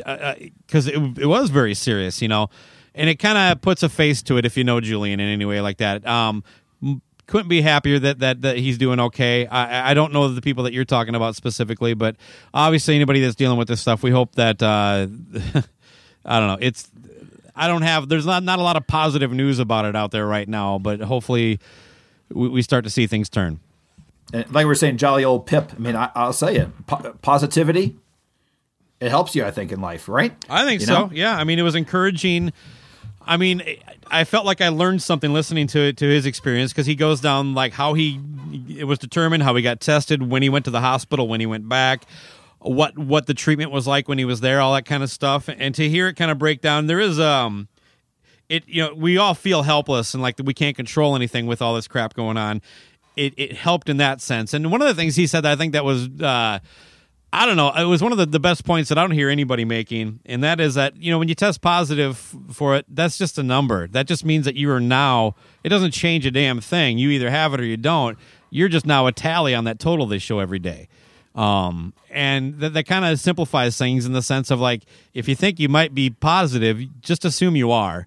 [0.66, 2.50] because it it was very serious, you know,
[2.94, 5.44] and it kind of puts a face to it if you know Julian in any
[5.44, 6.06] way like that.
[6.06, 6.44] Um,
[7.26, 9.46] couldn't be happier that, that that he's doing okay.
[9.46, 12.16] I I don't know the people that you're talking about specifically, but
[12.52, 15.06] obviously anybody that's dealing with this stuff, we hope that uh,
[16.24, 16.58] I don't know.
[16.60, 16.90] It's
[17.56, 18.08] I don't have.
[18.08, 21.00] There's not not a lot of positive news about it out there right now, but
[21.00, 21.60] hopefully
[22.30, 23.60] we, we start to see things turn.
[24.32, 25.72] And like we were saying, jolly old Pip.
[25.74, 26.86] I mean, I, I'll say it.
[26.86, 27.96] Po- positivity.
[29.00, 30.32] It helps you, I think, in life, right?
[30.48, 30.92] I think You so.
[30.94, 31.10] know?
[31.12, 31.36] Yeah.
[31.36, 32.52] I mean, it was encouraging.
[33.26, 33.62] I mean,
[34.10, 37.54] I felt like I learned something listening to to his experience because he goes down
[37.54, 38.20] like how he
[38.68, 41.46] it was determined, how he got tested, when he went to the hospital, when he
[41.46, 42.04] went back,
[42.58, 45.48] what what the treatment was like when he was there, all that kind of stuff,
[45.48, 47.68] and to hear it kind of break down, there is um,
[48.48, 51.74] it you know we all feel helpless and like we can't control anything with all
[51.74, 52.60] this crap going on.
[53.16, 55.56] It it helped in that sense, and one of the things he said that I
[55.56, 56.08] think that was.
[56.20, 56.58] uh
[57.36, 57.72] I don't know.
[57.72, 60.44] It was one of the, the best points that I don't hear anybody making, and
[60.44, 63.88] that is that you know when you test positive for it, that's just a number.
[63.88, 65.34] That just means that you are now.
[65.64, 66.96] It doesn't change a damn thing.
[66.96, 68.16] You either have it or you don't.
[68.50, 70.86] You're just now a tally on that total they show every day,
[71.34, 75.34] um, and that, that kind of simplifies things in the sense of like if you
[75.34, 78.06] think you might be positive, just assume you are,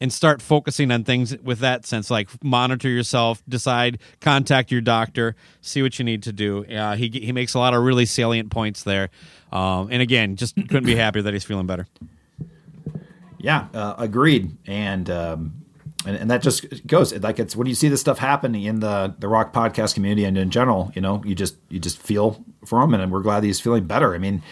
[0.00, 2.10] and start focusing on things with that sense.
[2.10, 6.64] Like monitor yourself, decide, contact your doctor, see what you need to do.
[6.64, 9.10] Uh, he he makes a lot of really salient points there,
[9.52, 11.86] um, and again, just couldn't be happier that he's feeling better.
[13.38, 14.56] Yeah, uh, agreed.
[14.66, 15.54] And, um,
[16.04, 19.14] and and that just goes like it's when you see this stuff happening in the
[19.18, 22.80] the rock podcast community and in general, you know, you just you just feel for
[22.82, 24.14] him, and we're glad he's feeling better.
[24.14, 24.42] I mean,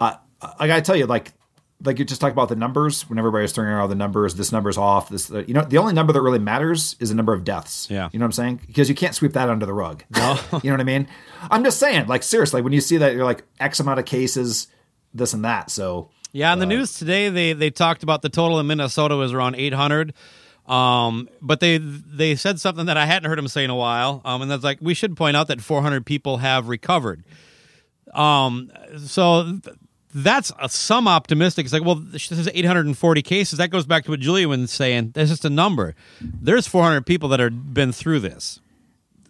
[0.00, 0.14] uh,
[0.58, 1.32] I gotta tell you, like
[1.84, 4.34] like you just talked about the numbers when everybody's throwing around all the numbers.
[4.34, 5.08] This number's off.
[5.08, 7.88] This uh, you know the only number that really matters is the number of deaths.
[7.90, 8.08] Yeah.
[8.12, 8.60] you know what I'm saying?
[8.66, 10.04] Because you can't sweep that under the rug.
[10.16, 11.06] No, you know what I mean?
[11.50, 14.68] I'm just saying, like seriously, when you see that you're like X amount of cases,
[15.12, 15.70] this and that.
[15.70, 19.32] So Yeah, in the news today, they they talked about the total in Minnesota was
[19.32, 20.14] around 800.
[20.66, 24.20] Um, but they they said something that I hadn't heard them say in a while.
[24.24, 27.22] Um, and that's like we should point out that 400 people have recovered.
[28.12, 29.76] Um, so th-
[30.16, 31.66] that's a, some optimistic.
[31.66, 33.58] It's like, well, this is 840 cases.
[33.58, 35.10] That goes back to what Julia was saying.
[35.14, 35.94] That's just a number.
[36.20, 38.60] There's 400 people that have been through this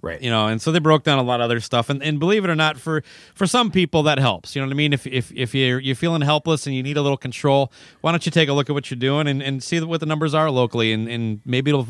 [0.03, 2.21] right, you know and so they broke down a lot of other stuff and, and
[2.21, 3.03] believe it or not for
[3.35, 5.97] for some people that helps you know what i mean if if, if you're you're
[5.97, 7.73] feeling helpless and you need a little control
[8.03, 10.07] why don't you take a look at what you're doing and, and see what the
[10.07, 11.89] numbers are locally and, and maybe it'll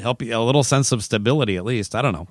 [0.00, 2.28] help you a little sense of stability at least i don't know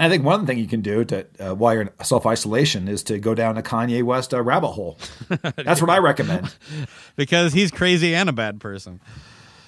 [0.00, 2.88] And I think one thing you can do to uh, while you're in self isolation
[2.88, 4.98] is to go down a Kanye West uh, rabbit hole.
[5.56, 6.54] That's what I recommend.
[7.16, 9.00] because he's crazy and a bad person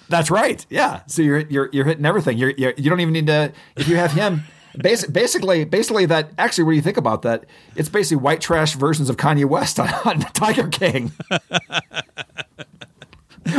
[0.09, 0.65] That's right.
[0.71, 1.03] Yeah.
[1.07, 2.39] So you're you're you're hitting everything.
[2.39, 4.45] You're, you're you don't even need to if you have him.
[4.75, 6.31] Basic, basically, basically that.
[6.39, 7.45] Actually, when you think about that,
[7.77, 11.13] it's basically white trash versions of Kanye West on, on Tiger King.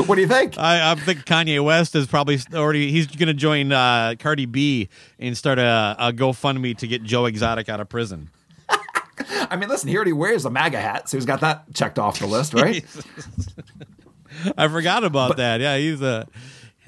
[0.07, 0.57] what do you think?
[0.57, 4.89] I, I think Kanye West is probably already he's going to join uh, Cardi B
[5.19, 8.29] and start a, a GoFundMe to get Joe Exotic out of prison.
[9.49, 12.19] I mean, listen, he already wears a MAGA hat, so he's got that checked off
[12.19, 12.85] the list, right?
[14.57, 15.61] I forgot about that.
[15.61, 16.27] Yeah, he's a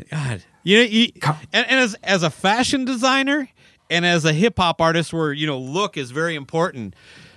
[0.09, 0.43] God.
[0.63, 1.07] You know, you,
[1.53, 3.47] and, and as as a fashion designer
[3.89, 6.95] and as a hip hop artist, where you know look is very important.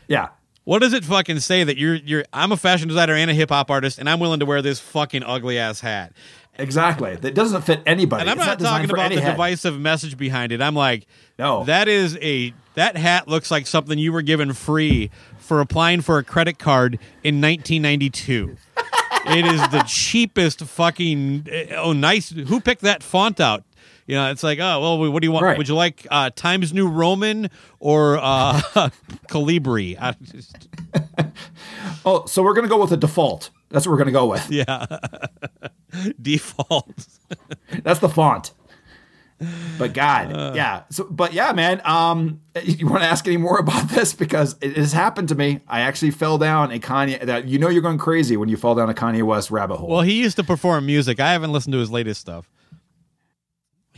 [0.08, 0.28] yeah.
[0.68, 3.48] What does it fucking say that you're you're I'm a fashion designer and a hip
[3.48, 6.12] hop artist and I'm willing to wear this fucking ugly ass hat?
[6.58, 7.16] Exactly.
[7.16, 8.20] That doesn't fit anybody.
[8.20, 9.30] And I'm It's not designed talking about the head.
[9.30, 10.60] divisive message behind it.
[10.60, 11.06] I'm like,
[11.38, 11.64] No.
[11.64, 16.18] that is a that hat looks like something you were given free for applying for
[16.18, 18.54] a credit card in 1992.
[19.28, 21.46] it is the cheapest fucking.
[21.50, 22.28] Eh, oh, nice.
[22.28, 23.64] Who picked that font out?
[24.08, 25.44] You know, it's like, oh well, what do you want?
[25.44, 25.58] Right.
[25.58, 28.54] Would you like uh, Times New Roman or uh,
[29.28, 29.96] Calibri?
[30.22, 30.68] Just,
[32.06, 33.50] Oh, so we're gonna go with the default.
[33.68, 34.50] That's what we're gonna go with.
[34.50, 34.86] yeah,
[36.20, 37.06] default.
[37.82, 38.52] That's the font.
[39.78, 40.52] But God, Uh.
[40.56, 40.82] yeah.
[40.90, 41.80] So, but yeah, man.
[41.84, 45.60] Um, you want to ask any more about this because it has happened to me.
[45.68, 47.20] I actually fell down a Kanye.
[47.24, 49.88] That you know you're going crazy when you fall down a Kanye West rabbit hole.
[49.88, 51.20] Well, he used to perform music.
[51.20, 52.48] I haven't listened to his latest stuff.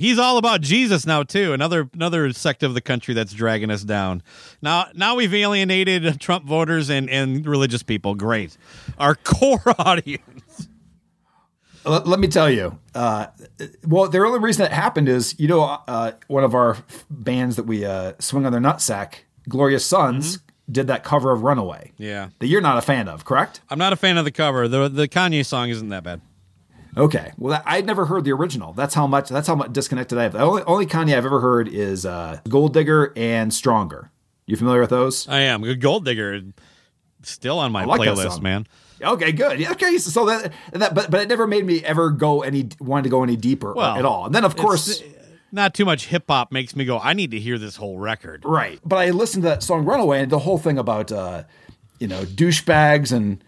[0.01, 1.53] He's all about Jesus now too.
[1.53, 4.22] Another another sect of the country that's dragging us down.
[4.62, 8.14] Now now we've alienated Trump voters and and religious people.
[8.14, 8.57] Great,
[8.96, 10.68] our core audience.
[11.84, 12.78] let, me tell you.
[12.94, 13.26] Uh,
[13.86, 16.78] well, the only reason that happened is you know uh, one of our
[17.11, 19.16] bands that we uh, swing on their nutsack,
[19.51, 20.38] Glorious Sons,
[20.70, 21.92] did that cover of Runaway.
[21.98, 23.61] Yeah, That you're not a fan of, correct?
[23.68, 24.66] I'm not a fan of the cover.
[24.66, 26.22] the The Kanye song isn't that bad.
[26.97, 27.32] Okay.
[27.38, 28.72] Well, that, I'd never heard the original.
[28.72, 29.28] That's how much.
[29.28, 30.32] That's how much disconnected I have.
[30.32, 34.11] The only, only Kanye I've ever heard is uh, Gold Digger and Stronger.
[34.47, 35.28] You familiar with those?
[35.28, 36.41] I am gold digger.
[37.22, 38.66] Still on my like playlist, man.
[39.01, 39.61] Okay, good.
[39.61, 43.05] Yeah, Okay, so that that but but it never made me ever go any wanted
[43.05, 44.26] to go any deeper Well, at all.
[44.26, 45.03] And then of course,
[45.53, 46.99] not too much hip hop makes me go.
[46.99, 48.43] I need to hear this whole record.
[48.45, 48.80] right.
[48.84, 51.45] But I listened to that song Runaway and the whole thing about uh,
[52.01, 53.45] you know douchebags and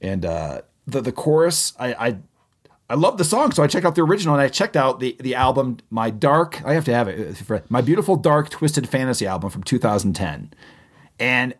[0.00, 1.74] and uh, the the chorus.
[1.78, 2.16] I I
[2.90, 5.16] I love the song, so I checked out the original and I checked out the
[5.20, 6.60] the album My Dark.
[6.64, 7.50] I have to have it.
[7.50, 10.52] Uh, My Beautiful Dark Twisted Fantasy album from 2010,
[11.18, 11.54] and.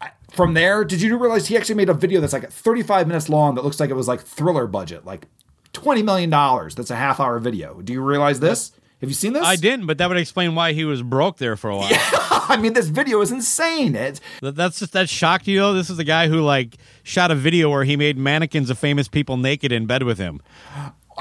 [0.00, 3.28] I- From there, did you realize he actually made a video that's like 35 minutes
[3.28, 5.26] long that looks like it was like thriller budget, like
[5.72, 6.76] 20 million dollars.
[6.76, 7.80] That's a half hour video.
[7.82, 8.70] Do you realize this?
[9.00, 9.44] Have you seen this?
[9.44, 11.88] I didn't, but that would explain why he was broke there for a while.
[11.92, 13.94] I mean, this video is insane.
[13.94, 15.72] It's That's just that shocked you though.
[15.72, 19.06] This is the guy who like shot a video where he made mannequins of famous
[19.06, 20.40] people naked in bed with him.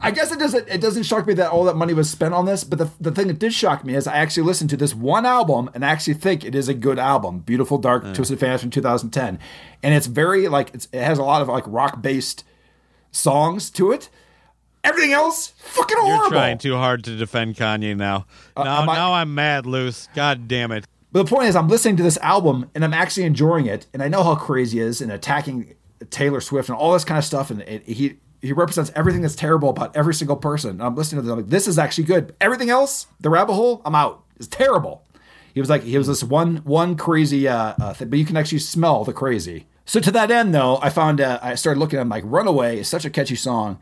[0.00, 2.46] I guess it doesn't it doesn't shock me that all that money was spent on
[2.46, 4.94] this, but the, the thing that did shock me is I actually listened to this
[4.94, 7.40] one album and I actually think it is a good album.
[7.40, 8.14] Beautiful Dark uh.
[8.14, 9.38] Twisted Fantasy from 2010.
[9.82, 12.44] And it's very like it's, it has a lot of like rock based
[13.10, 14.08] songs to it.
[14.84, 16.24] Everything else fucking horrible.
[16.24, 18.26] You're trying too hard to defend Kanye now.
[18.56, 20.08] now, I- now I'm mad, loose.
[20.14, 20.86] God damn it.
[21.10, 24.02] But the point is, I'm listening to this album and I'm actually enjoying it, and
[24.02, 25.74] I know how crazy is and attacking
[26.10, 29.36] Taylor Swift and all this kind of stuff, and it, he he represents everything that's
[29.36, 30.70] terrible about every single person.
[30.70, 32.34] And I'm listening to them like this is actually good.
[32.40, 34.24] Everything else, the rabbit hole, I'm out.
[34.36, 35.02] It's terrible.
[35.54, 38.36] He was like he was this one one crazy uh, uh thing, but you can
[38.36, 39.66] actually smell the crazy.
[39.86, 42.80] So to that end, though, I found uh, I started looking at him like "Runaway"
[42.80, 43.78] is such a catchy song,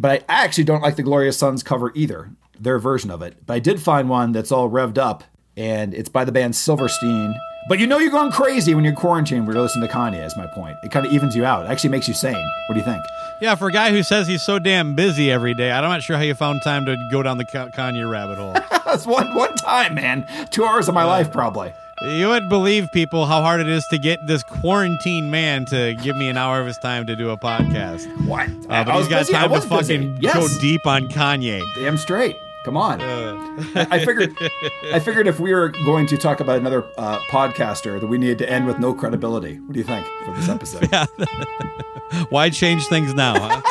[0.00, 3.36] but I, actually don't like the Glorious Sons cover either, their version of it.
[3.44, 5.24] But I did find one that's all revved up,
[5.58, 7.34] and it's by the band Silverstein.
[7.68, 10.36] But you know you're going crazy when you're quarantined when you're listening to Kanye, is
[10.38, 10.78] my point.
[10.82, 11.66] It kind of evens you out.
[11.66, 12.50] It actually makes you sane.
[12.66, 13.04] What do you think?
[13.42, 16.16] Yeah, for a guy who says he's so damn busy every day, I'm not sure
[16.16, 18.54] how you found time to go down the Kanye rabbit hole.
[18.86, 20.26] That's one one time, man.
[20.50, 21.74] Two hours of my life, probably.
[22.02, 26.16] You would believe people how hard it is to get this quarantine man to give
[26.16, 28.06] me an hour of his time to do a podcast.
[28.26, 28.48] What?
[28.70, 29.32] Uh, but he's got busy.
[29.32, 30.34] Time to fucking Yes.
[30.34, 31.62] go deep on Kanye.
[31.76, 32.36] Damn straight.
[32.64, 33.00] Come on.
[33.00, 33.86] Uh.
[33.90, 34.36] I figured.
[34.92, 38.36] I figured if we were going to talk about another uh, podcaster, that we needed
[38.38, 39.58] to end with no credibility.
[39.60, 40.88] What do you think for this episode?
[40.92, 41.06] Yeah.
[42.28, 43.34] Why change things now?
[43.38, 43.62] Huh?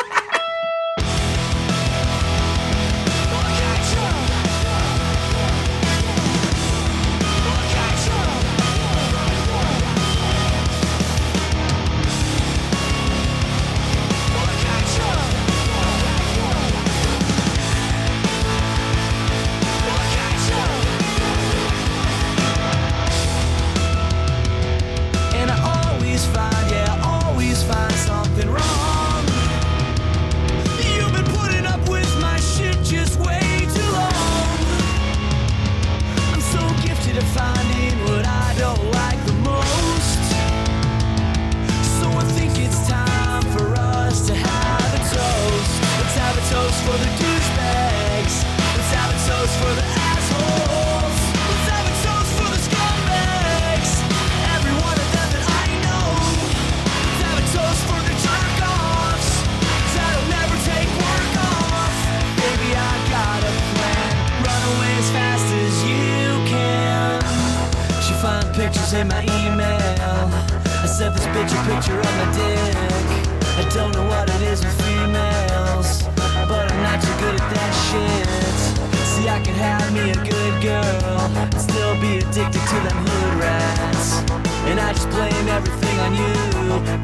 [86.00, 86.32] On you.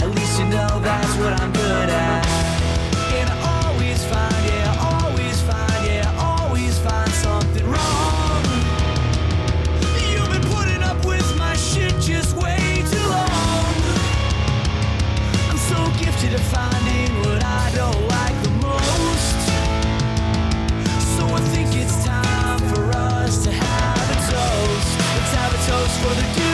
[0.05, 2.27] At least you know that's what I'm good at.
[3.19, 8.43] And I always find, yeah, always find, yeah, always find something wrong.
[10.11, 13.75] You've been putting up with my shit just way too long.
[15.51, 19.39] I'm so gifted at finding what I don't like the most.
[21.17, 24.91] So I think it's time for us to have a toast.
[25.15, 26.46] Let's have a toast for the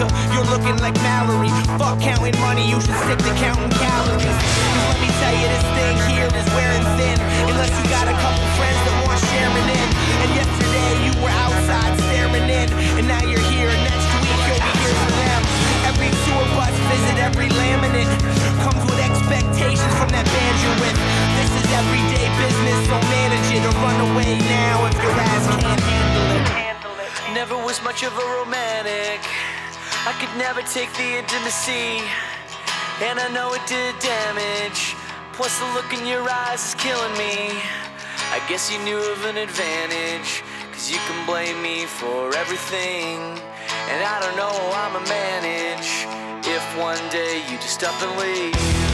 [0.00, 1.50] of you're looking like Mallory.
[1.78, 4.24] Fuck counting money, you should stick to counting calories.
[4.24, 7.18] 'Cause let me tell you, this thing here is wearing thin.
[7.50, 9.88] Unless you got a couple friends that want sharing in.
[10.22, 12.68] And yesterday you were outside staring in.
[12.98, 15.40] And now you're here, next week you'll be here for them.
[15.90, 18.12] Every tour bus visit, every laminate
[18.64, 20.98] comes with expectations from that band you're with.
[21.38, 25.80] This is everyday business, so manage it or run away now if your ass can't
[25.80, 27.12] handle it.
[27.34, 29.20] Never was much of a romantic.
[30.08, 32.00] I could never take the intimacy.
[33.04, 34.96] And I know it did damage.
[35.34, 37.52] Plus, the look in your eyes is killing me.
[38.32, 40.42] I guess you knew of an advantage.
[40.72, 43.20] Cause you can blame me for everything.
[43.92, 46.08] And I don't know how I'ma manage.
[46.40, 48.87] If one day you just up and leave.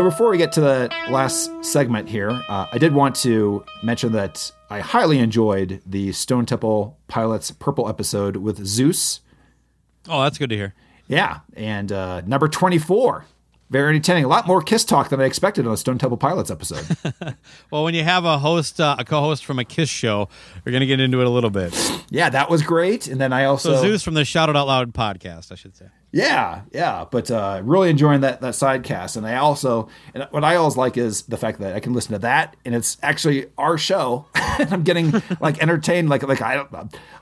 [0.00, 4.12] So before we get to the last segment here, uh, I did want to mention
[4.12, 9.20] that I highly enjoyed the Stone Temple Pilots Purple episode with Zeus.
[10.08, 10.74] Oh, that's good to hear.
[11.06, 13.26] Yeah, and uh, number twenty-four.
[13.70, 14.24] Very entertaining.
[14.24, 16.84] A lot more Kiss talk than I expected on a Stone Temple Pilots episode.
[17.70, 20.28] Well, when you have a host, uh, a co-host from a Kiss show,
[20.64, 21.72] we're going to get into it a little bit.
[22.10, 23.06] yeah, that was great.
[23.06, 25.76] And then I also So Zeus from the Shout It Out Loud podcast, I should
[25.76, 25.86] say.
[26.12, 30.42] Yeah, yeah, but uh, really enjoying that that side cast, and I also and what
[30.42, 33.46] I always like is the fact that I can listen to that, and it's actually
[33.56, 36.66] our show, and I'm getting like entertained, like like I,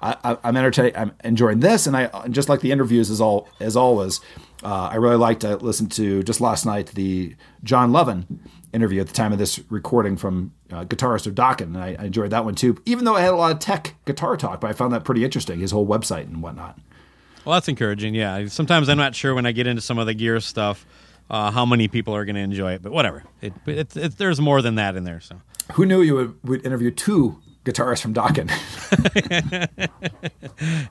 [0.00, 3.76] I I'm entertained, I'm enjoying this, and I just like the interviews as all as
[3.76, 4.22] always,
[4.62, 5.44] uh, I really liked.
[5.44, 8.40] I listened to just last night the John Levin
[8.72, 12.04] interview at the time of this recording from uh, guitarist of Dokken, and I, I
[12.04, 14.68] enjoyed that one too, even though it had a lot of tech guitar talk, but
[14.68, 16.78] I found that pretty interesting, his whole website and whatnot.
[17.44, 18.14] Well, that's encouraging.
[18.14, 18.46] Yeah.
[18.48, 20.84] Sometimes I'm not sure when I get into some of the gear stuff
[21.30, 23.24] uh, how many people are going to enjoy it, but whatever.
[23.40, 25.20] It, it, it, there's more than that in there.
[25.20, 25.40] So
[25.74, 27.40] Who knew you would, would interview two
[27.70, 28.50] guitarist from Dokken.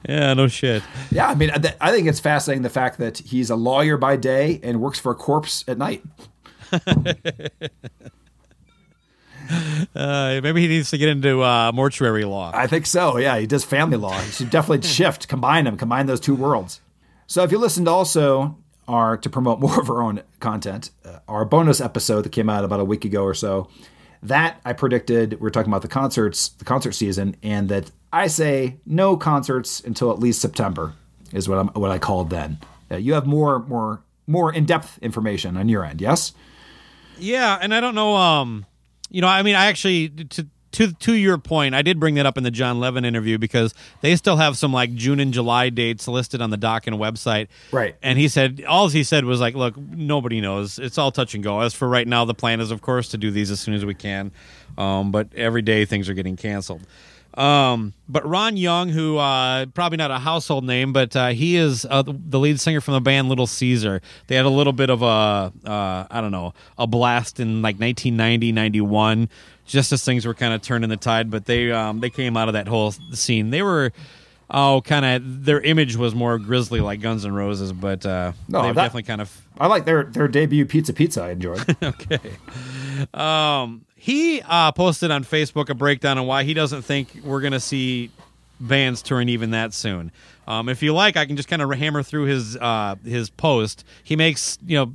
[0.07, 0.82] Yeah, no shit.
[1.11, 4.15] yeah, I mean, I, I think it's fascinating the fact that he's a lawyer by
[4.15, 6.03] day and works for a corpse at night.
[9.95, 12.51] Uh, maybe he needs to get into uh, mortuary law.
[12.53, 13.17] I think so.
[13.17, 14.19] Yeah, he does family law.
[14.19, 16.82] He should definitely shift, combine them, combine those two worlds.
[17.28, 18.57] So if you listened also
[18.89, 22.65] our to promote more of our own content, uh, our bonus episode that came out
[22.65, 23.69] about a week ago or so,
[24.24, 28.28] that I predicted we are talking about the concerts, the concert season, and that I
[28.28, 30.93] say no concerts until at least September
[31.34, 32.59] is what I'm what I called then.
[32.89, 36.34] Uh, you have more more more in depth information on your end, yes?
[37.18, 38.15] Yeah, and I don't know.
[38.15, 38.65] Um,
[39.09, 40.47] you know, I mean, I actually to
[40.78, 43.73] to to your point, I did bring that up in the John Levin interview because
[44.01, 47.47] they still have some like June and July dates listed on the Dokken website.
[47.71, 47.95] Right.
[48.03, 50.78] And he said all he said was like, "Look, nobody knows.
[50.78, 51.61] It's all touch and go.
[51.61, 53.86] As for right now, the plan is, of course, to do these as soon as
[53.86, 54.32] we can.
[54.78, 56.82] Um, but every day things are getting canceled."
[57.38, 61.85] Um, but Ron Young, who uh, probably not a household name, but uh, he is
[61.88, 64.01] uh, the lead singer from the band Little Caesar.
[64.25, 67.75] They had a little bit of a uh, I don't know a blast in like
[67.79, 69.29] 1990, 91,
[69.65, 71.29] just as things were kind of turning the tide.
[71.29, 73.51] But they um, they came out of that whole scene.
[73.51, 73.93] They were
[74.49, 78.63] oh kind of their image was more grisly like Guns N' Roses, but uh, No,
[78.63, 81.21] they've definitely kind of I like their their debut Pizza Pizza.
[81.21, 81.63] I enjoyed.
[81.83, 82.19] okay.
[83.13, 87.54] Um, he uh, posted on Facebook a breakdown on why he doesn't think we're going
[87.54, 88.12] to see
[88.60, 90.12] bands touring even that soon.
[90.48, 93.84] Um, if you like, I can just kind of hammer through his uh, his post.
[94.04, 94.93] He makes you know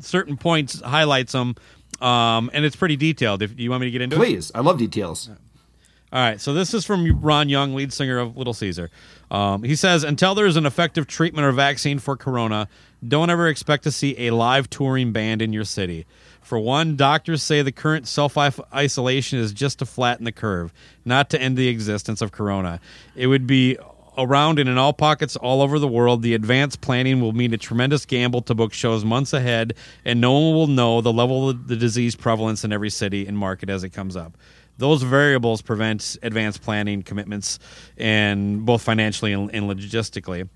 [0.00, 1.56] certain points, highlights them,
[2.00, 3.42] um, and it's pretty detailed.
[3.42, 5.28] If you want me to get into it, Please, I love details.
[5.28, 8.90] all right, so this is from Ron Young, lead singer of Little Caesar.
[9.30, 12.68] Um, he says, Until there is an effective treatment or vaccine for corona,
[13.06, 16.06] don't ever expect to see a live touring band in your city.
[16.44, 20.74] For one, doctors say the current self isolation is just to flatten the curve,
[21.04, 22.80] not to end the existence of corona.
[23.16, 23.78] It would be
[24.18, 26.20] around and in all pockets all over the world.
[26.22, 29.72] The advanced planning will mean a tremendous gamble to book shows months ahead,
[30.04, 33.38] and no one will know the level of the disease prevalence in every city and
[33.38, 34.36] market as it comes up
[34.76, 37.60] those variables prevent advanced planning commitments
[37.96, 40.48] and both financially and, logistically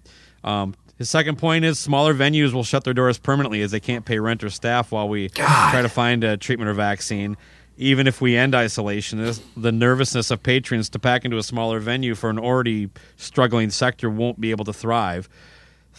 [0.43, 4.05] um, his second point is smaller venues will shut their doors permanently as they can't
[4.05, 7.36] pay rent or staff while we try to find a treatment or vaccine
[7.80, 12.14] even if we end isolation the nervousness of patrons to pack into a smaller venue
[12.14, 15.28] for an already struggling sector won't be able to thrive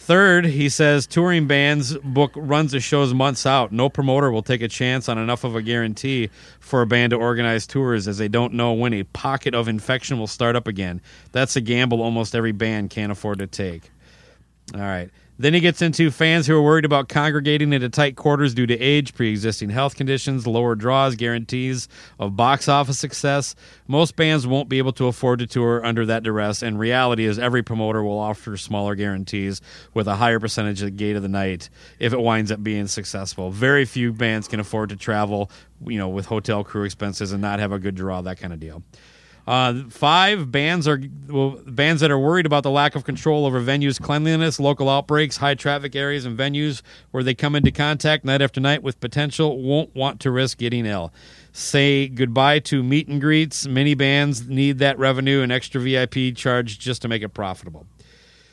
[0.02, 3.70] Third, he says touring bands book runs of shows months out.
[3.70, 7.16] No promoter will take a chance on enough of a guarantee for a band to
[7.16, 11.02] organize tours as they don't know when a pocket of infection will start up again.
[11.32, 13.90] That's a gamble almost every band can't afford to take.
[14.74, 15.10] All right.
[15.40, 18.78] Then he gets into fans who are worried about congregating into tight quarters due to
[18.78, 23.54] age, pre existing health conditions, lower draws, guarantees of box office success.
[23.88, 27.38] Most bands won't be able to afford to tour under that duress, and reality is
[27.38, 29.62] every promoter will offer smaller guarantees
[29.94, 32.86] with a higher percentage at the gate of the night if it winds up being
[32.86, 33.50] successful.
[33.50, 35.50] Very few bands can afford to travel,
[35.86, 38.60] you know, with hotel crew expenses and not have a good draw, that kind of
[38.60, 38.82] deal.
[39.50, 43.60] Uh, five bands are well, bands that are worried about the lack of control over
[43.60, 48.40] venues' cleanliness, local outbreaks, high traffic areas, and venues where they come into contact night
[48.40, 51.12] after night with potential won't want to risk getting ill.
[51.50, 53.66] Say goodbye to meet and greets.
[53.66, 57.86] Many bands need that revenue and extra VIP charge just to make it profitable.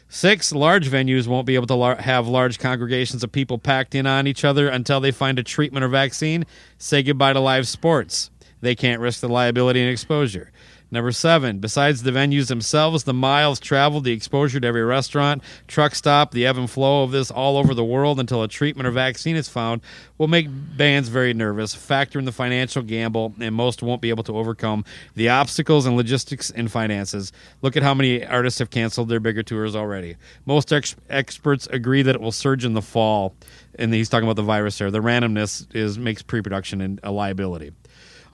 [0.10, 4.08] Six, large venues won't be able to lar- have large congregations of people packed in
[4.08, 6.48] on each other until they find a treatment or vaccine.
[6.80, 8.32] Say goodbye to live sports.
[8.62, 10.52] They can't risk the liability and exposure.
[10.90, 15.94] Number seven, besides the venues themselves, the miles traveled, the exposure to every restaurant, truck
[15.96, 18.92] stop, the ebb and flow of this all over the world until a treatment or
[18.92, 19.82] vaccine is found
[20.18, 24.24] will make bands very nervous, factor in the financial gamble, and most won't be able
[24.24, 24.86] to overcome
[25.16, 27.34] the obstacles and logistics and finances.
[27.62, 30.16] Look at how many artists have canceled their bigger tours already.
[30.46, 33.36] Most ex- experts agree that it will surge in the fall,
[33.78, 34.90] and he's talking about the virus there.
[34.90, 37.74] The randomness is makes pre-production a liability.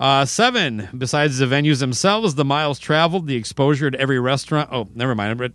[0.03, 4.67] Uh, seven, besides the venues themselves, the miles traveled, the exposure to every restaurant.
[4.69, 5.39] Oh, never mind.
[5.39, 5.53] Read-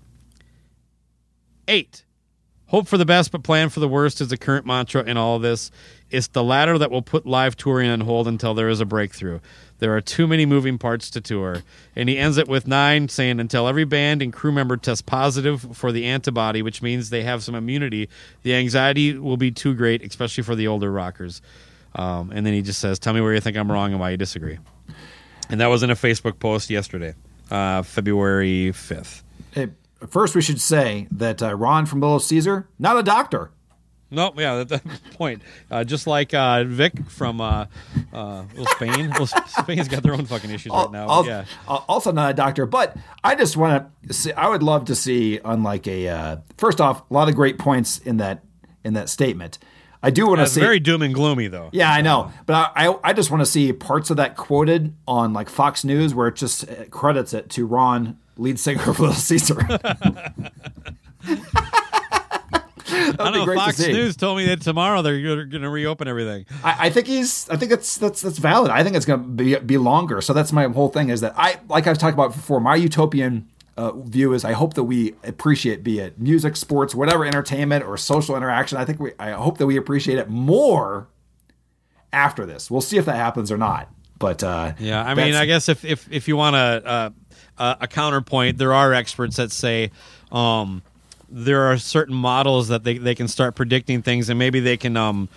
[1.69, 2.07] Eight,
[2.69, 5.37] hope for the best but plan for the worst is the current mantra in all
[5.37, 5.71] of this.
[6.11, 9.41] It's the latter that will put live touring on hold until there is a breakthrough.
[9.81, 11.63] There are too many moving parts to tour.
[11.95, 15.77] And he ends it with nine, saying until every band and crew member tests positive
[15.77, 18.09] for the antibody, which means they have some immunity,
[18.45, 21.43] the anxiety will be too great, especially for the older rockers.
[21.99, 24.11] Um, and then he just says, Tell me where you think I'm wrong and why
[24.11, 24.59] you disagree.
[25.51, 27.15] And that was in a Facebook post yesterday,
[27.51, 29.23] uh, February 5th.
[29.53, 29.69] Hey,
[30.09, 33.51] first, we should say that uh, Ron from Little Caesar, not a doctor.
[34.11, 34.35] Nope.
[34.39, 34.83] Yeah, at that
[35.15, 37.67] point, uh, just like uh, Vic from uh,
[38.13, 39.11] uh, well, Spain.
[39.19, 41.23] Well, Spain's got their own fucking issues right now.
[41.25, 41.45] Yeah.
[41.69, 44.33] al- Also not a doctor, but I just want to see.
[44.33, 46.09] I would love to see, unlike a.
[46.09, 48.45] Uh, first off, a lot of great points in that
[48.85, 49.59] in that statement.
[50.03, 50.61] I do want to see.
[50.61, 51.71] very doom and gloomy, though.
[51.73, 54.95] yeah, I know, but I I, I just want to see parts of that quoted
[55.07, 59.01] on like Fox News where it just uh, credits it to Ron, lead singer of
[59.01, 59.59] Little Caesar.
[62.91, 63.55] I don't know.
[63.55, 63.79] Fox.
[63.79, 66.47] News told me that tomorrow they're going to reopen everything.
[66.65, 67.49] I, I think he's.
[67.51, 68.71] I think that's that's that's valid.
[68.71, 70.21] I think it's going to be be longer.
[70.21, 71.11] So that's my whole thing.
[71.11, 72.61] Is that I like I've talked about before.
[72.61, 73.49] My utopian
[73.79, 77.97] uh, view is I hope that we appreciate, be it music, sports, whatever entertainment or
[77.97, 78.77] social interaction.
[78.77, 79.13] I think we.
[79.21, 81.07] I hope that we appreciate it more
[82.13, 82.71] after this.
[82.71, 83.89] We'll see if that happens or not.
[84.19, 87.11] But uh, Yeah, I mean, I guess if if, if you want a, uh,
[87.57, 89.93] a a counterpoint, there are experts that say
[90.33, 90.83] um,
[91.29, 94.97] there are certain models that they, they can start predicting things, and maybe they can.
[94.97, 95.29] Um,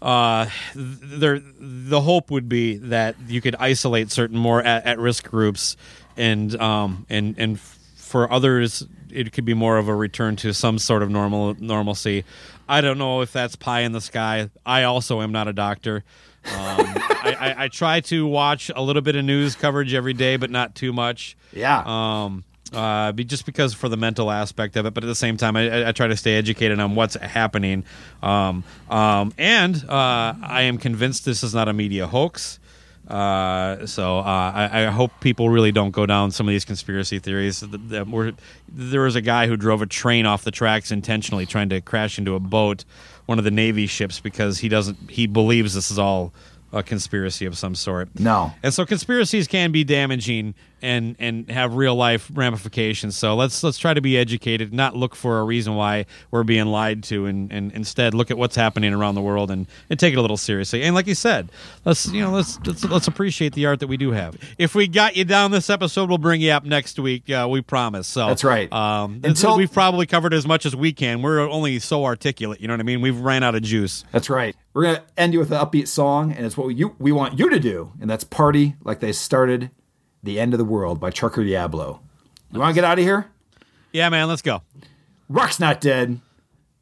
[0.00, 5.28] uh, there, the hope would be that you could isolate certain more at, at risk
[5.28, 5.76] groups,
[6.18, 10.78] and um, and and for others, it could be more of a return to some
[10.78, 12.24] sort of normal normalcy.
[12.68, 14.50] I don't know if that's pie in the sky.
[14.66, 16.04] I also am not a doctor.
[16.44, 20.36] Um, I, I, I try to watch a little bit of news coverage every day,
[20.36, 21.36] but not too much.
[21.52, 21.82] Yeah.
[21.86, 25.38] Um, uh, be, just because for the mental aspect of it, but at the same
[25.38, 27.84] time, I, I- try to stay educated on what's happening.
[28.22, 32.58] Um, um, and uh, I am convinced this is not a media hoax.
[33.08, 37.18] Uh, so uh, I, I hope people really don't go down some of these conspiracy
[37.18, 37.64] theories.
[37.66, 42.18] There was a guy who drove a train off the tracks intentionally, trying to crash
[42.18, 42.84] into a boat,
[43.24, 45.10] one of the Navy ships, because he doesn't.
[45.10, 46.34] He believes this is all
[46.72, 48.08] a conspiracy of some sort.
[48.18, 48.52] No.
[48.62, 53.16] And so conspiracies can be damaging and and have real life ramifications.
[53.16, 56.66] So let's let's try to be educated, not look for a reason why we're being
[56.66, 60.12] lied to, and, and instead look at what's happening around the world and, and take
[60.12, 60.82] it a little seriously.
[60.82, 61.50] And like you said,
[61.84, 64.36] let's you know let's let's, let's appreciate the art that we do have.
[64.56, 67.28] If we got you down this episode, we'll bring you up next week.
[67.28, 68.06] Uh, we promise.
[68.06, 68.72] So That's right.
[68.72, 71.22] Um, Until- we've probably covered as much as we can.
[71.22, 72.60] We're only so articulate.
[72.60, 73.00] You know what I mean?
[73.00, 74.04] We've ran out of juice.
[74.12, 74.54] That's right.
[74.74, 77.48] We're gonna end you with an upbeat song, and it's what you we want you
[77.50, 79.70] to do, and that's party like they started
[80.22, 82.00] the end of the world by Trucker Diablo.
[82.52, 83.26] You want to get out of here?
[83.92, 84.28] Yeah, man.
[84.28, 84.62] Let's go.
[85.28, 86.20] Rock's not dead.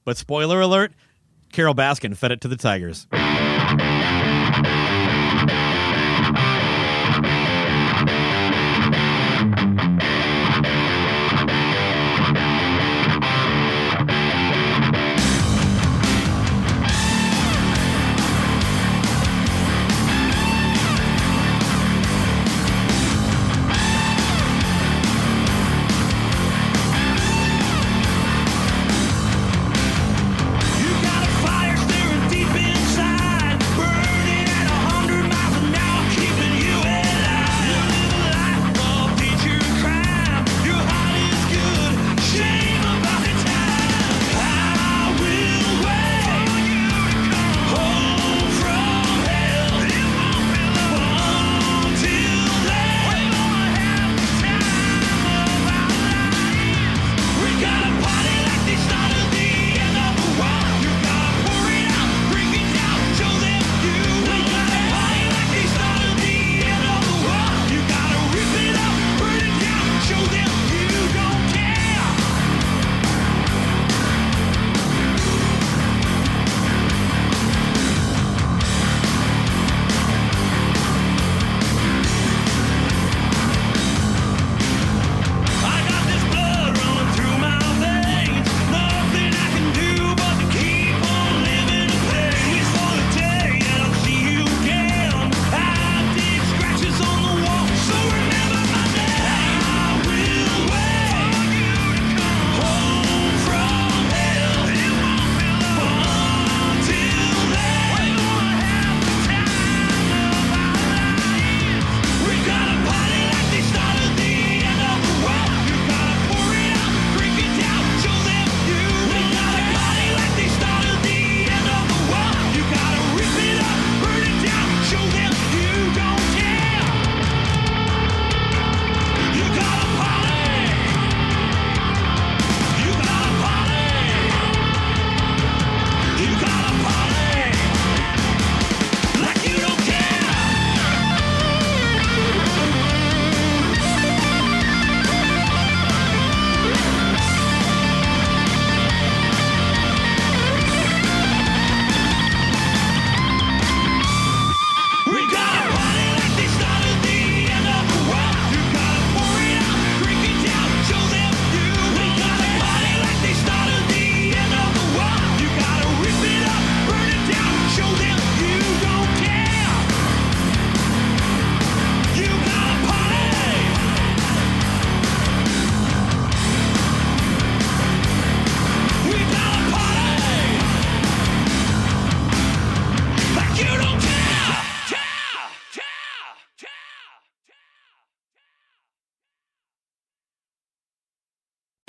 [0.04, 0.92] But spoiler alert,
[1.52, 3.06] Carole Baskin fed it to the Tigers.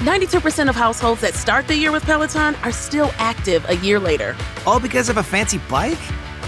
[0.07, 4.37] 92% of households that start the year with Peloton are still active a year later.
[4.65, 5.99] All because of a fancy bike?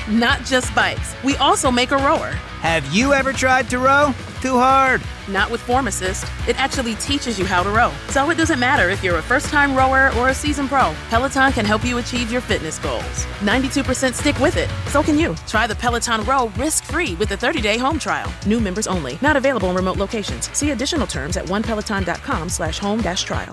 [0.09, 2.31] Not just bikes, we also make a rower.
[2.61, 4.13] Have you ever tried to row?
[4.41, 5.01] Too hard.
[5.27, 6.23] Not with Form Assist.
[6.47, 7.91] It actually teaches you how to row.
[8.07, 11.51] So it doesn't matter if you're a first time rower or a seasoned pro, Peloton
[11.51, 13.25] can help you achieve your fitness goals.
[13.41, 14.69] 92% stick with it.
[14.87, 15.35] So can you.
[15.45, 18.31] Try the Peloton Row risk free with a 30 day home trial.
[18.45, 19.17] New members only.
[19.21, 20.49] Not available in remote locations.
[20.57, 23.51] See additional terms at onepeloton.com slash home dash trial.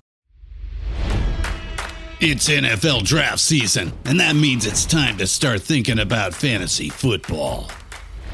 [2.19, 7.71] It's NFL draft season, and that means it's time to start thinking about fantasy football.